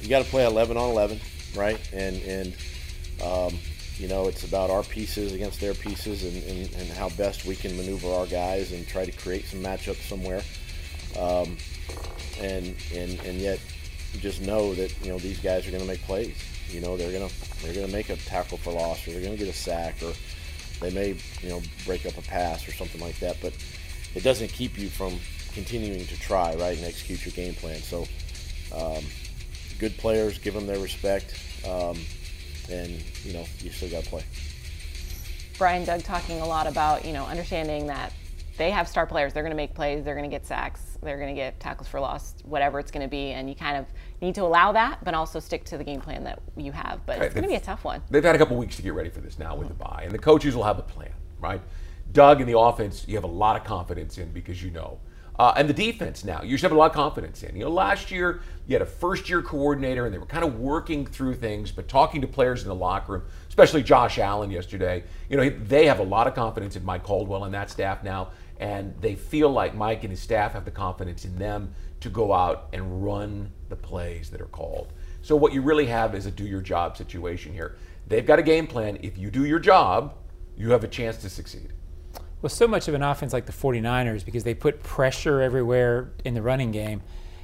You 0.00 0.08
got 0.08 0.24
to 0.24 0.30
play 0.30 0.46
11 0.46 0.76
on 0.76 0.90
11, 0.90 1.20
right? 1.56 1.80
And 1.92 2.22
and 2.22 2.54
um, 3.20 3.58
you 3.98 4.08
know 4.08 4.28
it's 4.28 4.44
about 4.44 4.70
our 4.70 4.82
pieces 4.82 5.32
against 5.32 5.60
their 5.60 5.74
pieces 5.74 6.22
and, 6.24 6.42
and, 6.44 6.74
and 6.74 6.90
how 6.90 7.08
best 7.10 7.44
we 7.44 7.56
can 7.56 7.76
maneuver 7.76 8.08
our 8.10 8.26
guys 8.26 8.72
and 8.72 8.86
try 8.86 9.04
to 9.04 9.12
create 9.12 9.44
some 9.44 9.60
matchups 9.60 10.08
somewhere. 10.08 10.42
Um, 11.18 11.56
and 12.40 12.74
and 12.94 13.18
and 13.20 13.38
yet 13.40 13.58
just 14.20 14.40
know 14.40 14.74
that 14.74 14.94
you 15.02 15.10
know 15.10 15.18
these 15.18 15.40
guys 15.40 15.66
are 15.66 15.70
going 15.70 15.82
to 15.82 15.88
make 15.88 16.02
plays. 16.02 16.36
You 16.70 16.80
know 16.80 16.96
they're 16.96 17.12
gonna 17.12 17.32
they're 17.62 17.74
gonna 17.74 17.88
make 17.88 18.10
a 18.10 18.16
tackle 18.16 18.58
for 18.58 18.72
loss, 18.72 19.06
or 19.06 19.12
they're 19.12 19.22
gonna 19.22 19.36
get 19.36 19.48
a 19.48 19.52
sack, 19.52 19.96
or 20.02 20.12
they 20.80 20.90
may 20.90 21.16
you 21.42 21.48
know 21.48 21.62
break 21.84 22.06
up 22.06 22.16
a 22.18 22.22
pass 22.22 22.68
or 22.68 22.72
something 22.72 23.00
like 23.00 23.18
that. 23.20 23.36
But 23.40 23.52
it 24.14 24.22
doesn't 24.22 24.48
keep 24.48 24.78
you 24.78 24.88
from 24.88 25.18
continuing 25.52 26.06
to 26.06 26.20
try 26.20 26.54
right 26.54 26.76
and 26.76 26.86
execute 26.86 27.24
your 27.24 27.32
game 27.32 27.54
plan. 27.54 27.80
So 27.80 28.06
um, 28.74 29.02
good 29.78 29.96
players, 29.96 30.38
give 30.38 30.54
them 30.54 30.66
their 30.66 30.78
respect, 30.78 31.34
um, 31.66 31.96
and 32.70 33.02
you 33.24 33.32
know 33.32 33.44
you 33.60 33.70
still 33.70 33.90
got 33.90 34.04
to 34.04 34.10
play. 34.10 34.24
Brian 35.58 35.84
Doug 35.84 36.02
talking 36.02 36.40
a 36.40 36.46
lot 36.46 36.66
about 36.66 37.04
you 37.04 37.12
know 37.12 37.24
understanding 37.24 37.86
that 37.86 38.12
they 38.58 38.70
have 38.72 38.88
star 38.88 39.06
players. 39.06 39.32
They're 39.32 39.42
going 39.42 39.52
to 39.52 39.56
make 39.56 39.74
plays. 39.74 40.04
They're 40.04 40.16
going 40.16 40.28
to 40.28 40.34
get 40.34 40.44
sacks. 40.44 40.98
They're 41.00 41.16
going 41.16 41.34
to 41.34 41.40
get 41.40 41.60
tackles 41.60 41.88
for 41.88 42.00
loss, 42.00 42.34
whatever 42.42 42.80
it's 42.80 42.90
going 42.90 43.06
to 43.06 43.08
be. 43.08 43.30
And 43.30 43.48
you 43.48 43.54
kind 43.54 43.76
of 43.76 43.86
need 44.20 44.34
to 44.34 44.42
allow 44.42 44.72
that, 44.72 45.04
but 45.04 45.14
also 45.14 45.38
stick 45.38 45.64
to 45.66 45.78
the 45.78 45.84
game 45.84 46.00
plan 46.00 46.24
that 46.24 46.42
you 46.56 46.72
have. 46.72 47.06
But 47.06 47.18
right, 47.18 47.26
it's 47.26 47.34
going 47.34 47.44
to 47.44 47.48
be 47.48 47.54
a 47.54 47.60
tough 47.60 47.84
one. 47.84 48.02
They've 48.10 48.22
had 48.22 48.34
a 48.34 48.38
couple 48.38 48.56
weeks 48.56 48.76
to 48.76 48.82
get 48.82 48.94
ready 48.94 49.10
for 49.10 49.20
this 49.20 49.38
now 49.38 49.54
with 49.54 49.68
the 49.68 49.74
bye, 49.74 50.02
and 50.04 50.12
the 50.12 50.18
coaches 50.18 50.56
will 50.56 50.64
have 50.64 50.78
a 50.78 50.82
plan, 50.82 51.12
right? 51.40 51.60
Doug 52.12 52.40
in 52.40 52.46
the 52.46 52.58
offense, 52.58 53.06
you 53.06 53.14
have 53.14 53.24
a 53.24 53.28
lot 53.28 53.56
of 53.56 53.64
confidence 53.64 54.18
in 54.18 54.30
because 54.32 54.62
you 54.62 54.70
know. 54.70 54.98
Uh, 55.38 55.54
and 55.56 55.68
the 55.68 55.74
defense 55.74 56.24
now, 56.24 56.42
you 56.42 56.56
should 56.56 56.64
have 56.64 56.72
a 56.72 56.78
lot 56.78 56.90
of 56.90 56.96
confidence 56.96 57.44
in. 57.44 57.54
You 57.54 57.64
know, 57.64 57.70
last 57.70 58.10
year 58.10 58.40
you 58.66 58.74
had 58.74 58.82
a 58.82 58.86
first-year 58.86 59.40
coordinator, 59.40 60.04
and 60.04 60.12
they 60.12 60.18
were 60.18 60.26
kind 60.26 60.44
of 60.44 60.58
working 60.58 61.06
through 61.06 61.36
things, 61.36 61.70
but 61.70 61.86
talking 61.86 62.20
to 62.22 62.26
players 62.26 62.62
in 62.62 62.68
the 62.68 62.74
locker 62.74 63.12
room, 63.12 63.22
especially 63.48 63.84
Josh 63.84 64.18
Allen 64.18 64.50
yesterday. 64.50 65.04
You 65.28 65.36
know, 65.36 65.48
they 65.48 65.86
have 65.86 66.00
a 66.00 66.04
lot 66.04 66.26
of 66.26 66.34
confidence 66.34 66.74
in 66.74 66.84
Mike 66.84 67.04
Caldwell 67.04 67.44
and 67.44 67.54
that 67.54 67.70
staff 67.70 68.02
now 68.02 68.30
and 68.58 68.94
they 69.00 69.14
feel 69.14 69.50
like 69.50 69.74
Mike 69.74 70.02
and 70.02 70.10
his 70.10 70.20
staff 70.20 70.52
have 70.52 70.64
the 70.64 70.70
confidence 70.70 71.24
in 71.24 71.38
them 71.38 71.74
to 72.00 72.10
go 72.10 72.32
out 72.32 72.68
and 72.72 73.04
run 73.04 73.50
the 73.68 73.76
plays 73.76 74.30
that 74.30 74.40
are 74.40 74.46
called. 74.46 74.92
So 75.22 75.36
what 75.36 75.52
you 75.52 75.62
really 75.62 75.86
have 75.86 76.14
is 76.14 76.26
a 76.26 76.30
do 76.30 76.44
your 76.44 76.60
job 76.60 76.96
situation 76.96 77.52
here. 77.52 77.76
They've 78.06 78.26
got 78.26 78.38
a 78.38 78.42
game 78.42 78.66
plan. 78.66 78.98
If 79.02 79.18
you 79.18 79.30
do 79.30 79.44
your 79.44 79.58
job, 79.58 80.14
you 80.56 80.70
have 80.70 80.84
a 80.84 80.88
chance 80.88 81.18
to 81.18 81.30
succeed. 81.30 81.72
Well, 82.40 82.50
so 82.50 82.68
much 82.68 82.86
of 82.86 82.94
an 82.94 83.02
offense 83.02 83.32
like 83.32 83.46
the 83.46 83.52
49ers 83.52 84.24
because 84.24 84.44
they 84.44 84.54
put 84.54 84.82
pressure 84.82 85.40
everywhere 85.40 86.10
in 86.24 86.34
the 86.34 86.42
running 86.42 86.70
game. 86.70 87.02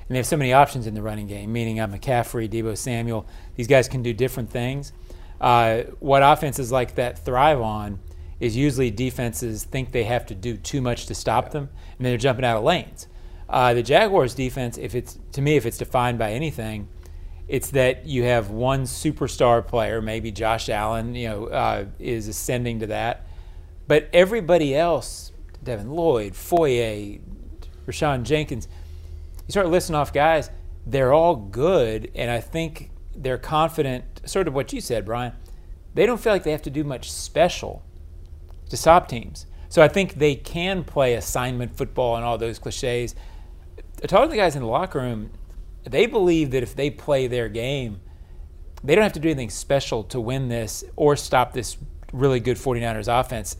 And 0.08 0.14
they 0.14 0.18
have 0.18 0.26
so 0.26 0.36
many 0.36 0.52
options 0.52 0.86
in 0.86 0.94
the 0.94 1.02
running 1.02 1.26
game, 1.26 1.52
meaning 1.52 1.80
uh, 1.80 1.88
McCaffrey, 1.88 2.48
Deebo 2.48 2.76
Samuel. 2.76 3.26
These 3.56 3.66
guys 3.66 3.88
can 3.88 4.02
do 4.02 4.12
different 4.12 4.50
things. 4.50 4.92
Uh, 5.40 5.82
what 5.98 6.22
offenses 6.22 6.70
like 6.70 6.94
that 6.94 7.24
thrive 7.24 7.60
on 7.60 8.00
is 8.38 8.56
usually 8.56 8.90
defenses 8.90 9.64
think 9.64 9.92
they 9.92 10.04
have 10.04 10.26
to 10.26 10.34
do 10.34 10.56
too 10.56 10.80
much 10.80 11.06
to 11.06 11.14
stop 11.14 11.50
them, 11.50 11.70
and 11.98 12.06
they're 12.06 12.18
jumping 12.18 12.44
out 12.44 12.58
of 12.58 12.64
lanes. 12.64 13.08
Uh, 13.48 13.74
the 13.74 13.82
Jaguars' 13.82 14.34
defense, 14.34 14.78
if 14.78 14.94
it's 14.94 15.18
to 15.32 15.42
me, 15.42 15.56
if 15.56 15.66
it's 15.66 15.78
defined 15.78 16.18
by 16.18 16.32
anything, 16.32 16.88
it's 17.48 17.70
that 17.70 18.06
you 18.06 18.24
have 18.24 18.50
one 18.50 18.84
superstar 18.84 19.66
player, 19.66 20.00
maybe 20.00 20.30
Josh 20.30 20.68
Allen, 20.68 21.14
you 21.14 21.28
know, 21.28 21.46
uh, 21.46 21.84
is 21.98 22.28
ascending 22.28 22.80
to 22.80 22.86
that, 22.88 23.26
but 23.86 24.08
everybody 24.12 24.74
else, 24.74 25.32
Devin 25.62 25.90
Lloyd, 25.90 26.34
Foye, 26.34 27.20
Rayshawn 27.86 28.22
Jenkins, 28.22 28.68
you 29.46 29.50
start 29.50 29.68
listing 29.68 29.94
off 29.94 30.12
guys, 30.12 30.50
they're 30.86 31.12
all 31.12 31.36
good, 31.36 32.10
and 32.14 32.30
I 32.30 32.40
think 32.40 32.90
they're 33.14 33.38
confident. 33.38 34.04
Sort 34.24 34.48
of 34.48 34.54
what 34.54 34.72
you 34.72 34.80
said, 34.80 35.04
Brian. 35.04 35.32
They 35.94 36.06
don't 36.06 36.20
feel 36.20 36.32
like 36.32 36.42
they 36.42 36.50
have 36.50 36.62
to 36.62 36.70
do 36.70 36.82
much 36.84 37.10
special 37.10 37.84
to 38.70 38.76
stop 38.76 39.08
teams. 39.08 39.46
So 39.68 39.82
I 39.82 39.88
think 39.88 40.14
they 40.14 40.34
can 40.34 40.84
play 40.84 41.14
assignment 41.14 41.76
football 41.76 42.16
and 42.16 42.24
all 42.24 42.38
those 42.38 42.58
cliches. 42.58 43.14
Talking 44.06 44.28
to 44.28 44.30
the 44.30 44.36
guys 44.36 44.56
in 44.56 44.62
the 44.62 44.68
locker 44.68 45.00
room, 45.00 45.30
they 45.84 46.06
believe 46.06 46.50
that 46.50 46.62
if 46.62 46.74
they 46.74 46.90
play 46.90 47.26
their 47.26 47.48
game, 47.48 48.00
they 48.82 48.94
don't 48.94 49.02
have 49.02 49.12
to 49.14 49.20
do 49.20 49.28
anything 49.28 49.50
special 49.50 50.04
to 50.04 50.20
win 50.20 50.48
this 50.48 50.84
or 50.96 51.16
stop 51.16 51.52
this 51.52 51.76
really 52.12 52.40
good 52.40 52.56
49ers 52.56 53.08
offense. 53.08 53.56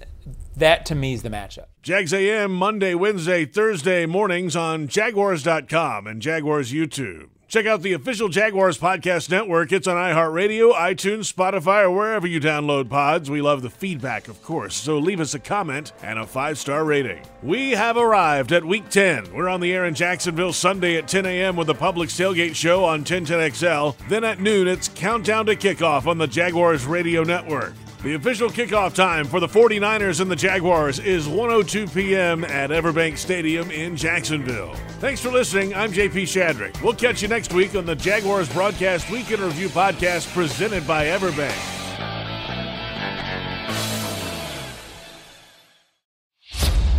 That 0.57 0.87
to 0.87 0.95
me 0.95 1.15
is 1.15 1.23
the 1.23 1.31
matchup. 1.31 1.67
Jags 1.83 2.15
AM 2.15 2.53
Monday, 2.53 2.95
Wednesday, 2.95 3.45
Thursday 3.45 4.07
mornings 4.07 4.55
on 4.55 4.89
Jaguars.com 4.89 6.07
and 6.07 6.23
Jaguars 6.23 6.73
YouTube. 6.73 7.29
Check 7.47 7.67
out 7.67 7.83
the 7.83 7.93
official 7.93 8.29
Jaguars 8.29 8.79
Podcast 8.79 9.31
Network. 9.31 9.71
It's 9.71 9.87
on 9.87 9.97
iHeartRadio, 9.97 10.75
iTunes, 10.75 11.33
Spotify, 11.33 11.83
or 11.85 11.91
wherever 11.91 12.27
you 12.27 12.41
download 12.41 12.89
pods. 12.89 13.31
We 13.31 13.43
love 13.43 13.63
the 13.63 13.71
feedback, 13.71 14.27
of 14.29 14.43
course, 14.43 14.75
so 14.75 14.99
leave 14.99 15.21
us 15.21 15.35
a 15.35 15.39
comment 15.39 15.93
and 16.03 16.19
a 16.19 16.27
five 16.27 16.59
star 16.59 16.85
rating. 16.85 17.23
We 17.43 17.73
have 17.73 17.97
arrived 17.97 18.51
at 18.51 18.65
week 18.65 18.89
10. 18.89 19.33
We're 19.33 19.49
on 19.49 19.61
the 19.61 19.73
air 19.73 19.85
in 19.85 19.95
Jacksonville 19.95 20.53
Sunday 20.53 20.97
at 20.97 21.07
10 21.07 21.27
a.m. 21.27 21.55
with 21.55 21.69
the 21.69 21.75
Public 21.75 22.09
Tailgate 22.09 22.57
Show 22.57 22.85
on 22.85 23.05
1010XL. 23.05 23.97
Then 24.09 24.25
at 24.25 24.41
noon, 24.41 24.67
it's 24.67 24.89
Countdown 24.89 25.47
to 25.47 25.55
Kickoff 25.55 26.07
on 26.07 26.19
the 26.19 26.27
Jaguars 26.27 26.87
Radio 26.87 27.23
Network. 27.23 27.75
The 28.05 28.17
official 28.17 28.51
kickoff 28.51 28.95
time 28.95 29.25
for 29.25 29.41
the 29.41 29.47
49ers 29.47 30.21
and 30.21 30.31
the 30.31 30.37
Jaguars 30.37 30.99
is 30.99 31.27
1:02 31.27 31.95
p.m. 31.95 32.45
at 32.45 32.69
Everbank 32.69 33.17
Stadium 33.17 33.71
in 33.71 33.97
Jacksonville. 33.97 34.75
Thanks 35.01 35.23
for 35.23 35.31
listening. 35.31 35.75
I'm 35.75 35.91
JP 35.91 36.25
Shadrick. 36.25 36.83
We'll 36.83 36.93
catch 36.93 37.23
you 37.23 37.29
next 37.29 37.55
week 37.55 37.75
on 37.75 37.87
the 37.87 37.95
Jaguars 37.95 38.47
Broadcast 38.53 39.09
Week 39.09 39.31
in 39.31 39.41
Review 39.41 39.71
podcast 39.71 40.31
presented 40.35 40.87
by 40.87 41.07
Everbank. 41.07 41.57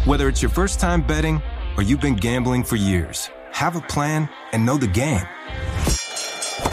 Whether 0.08 0.28
it's 0.28 0.42
your 0.42 0.50
first 0.50 0.80
time 0.80 1.06
betting 1.06 1.40
or 1.78 1.84
you've 1.84 2.02
been 2.02 2.16
gambling 2.16 2.64
for 2.64 2.78
years, 2.78 3.30
have 3.52 3.76
a 3.76 3.82
plan 3.82 4.28
and 4.54 4.66
know 4.66 4.78
the 4.78 4.88
game. 4.88 5.22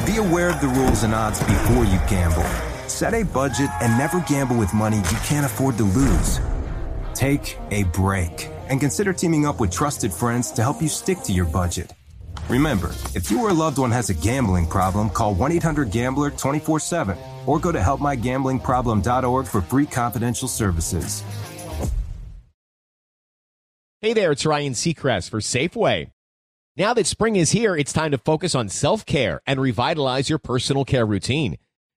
Be 0.07 0.17
aware 0.17 0.49
of 0.49 0.63
the 0.63 0.73
rules 0.75 1.03
and 1.03 1.15
odds 1.15 1.39
before 1.41 1.85
you 1.85 2.01
gamble. 2.09 2.72
Set 3.03 3.15
a 3.15 3.25
budget 3.25 3.69
and 3.81 3.99
never 3.99 4.21
gamble 4.29 4.57
with 4.57 4.73
money 4.73 4.99
you 4.99 5.19
can't 5.25 5.45
afford 5.45 5.77
to 5.77 5.83
lose. 5.83 6.39
Take 7.15 7.59
a 7.73 7.83
break 7.83 8.49
and 8.69 8.79
consider 8.79 9.13
teaming 9.13 9.45
up 9.45 9.59
with 9.59 9.73
trusted 9.73 10.13
friends 10.13 10.53
to 10.53 10.63
help 10.63 10.81
you 10.81 10.87
stick 10.87 11.19
to 11.23 11.33
your 11.33 11.47
budget. 11.47 11.93
Remember, 12.49 12.95
if 13.17 13.29
you 13.29 13.41
or 13.41 13.51
a 13.51 13.53
loved 13.53 13.79
one 13.79 13.91
has 13.91 14.09
a 14.11 14.15
gambling 14.15 14.69
problem, 14.69 15.11
call 15.11 15.35
1 15.35 15.51
800 15.51 15.91
Gambler 15.91 16.31
24 16.31 16.79
7 16.79 17.19
or 17.45 17.59
go 17.59 17.73
to 17.73 17.79
helpmygamblingproblem.org 17.81 19.47
for 19.47 19.61
free 19.63 19.87
confidential 19.87 20.47
services. 20.47 21.25
Hey 24.01 24.13
there, 24.13 24.31
it's 24.31 24.47
Ryan 24.47 24.75
Seacrest 24.75 25.29
for 25.29 25.41
Safeway. 25.41 26.13
Now 26.77 26.95
that 26.95 27.09
spring 27.09 27.35
is 27.35 27.51
here, 27.51 27.75
it's 27.75 27.93
time 27.93 28.13
to 28.13 28.19
focus 28.19 28.55
on 28.55 28.69
self 28.69 29.05
care 29.05 29.41
and 29.45 29.61
revitalize 29.61 30.31
your 30.31 30.39
personal 30.39 30.85
care 30.85 31.05
routine. 31.05 31.57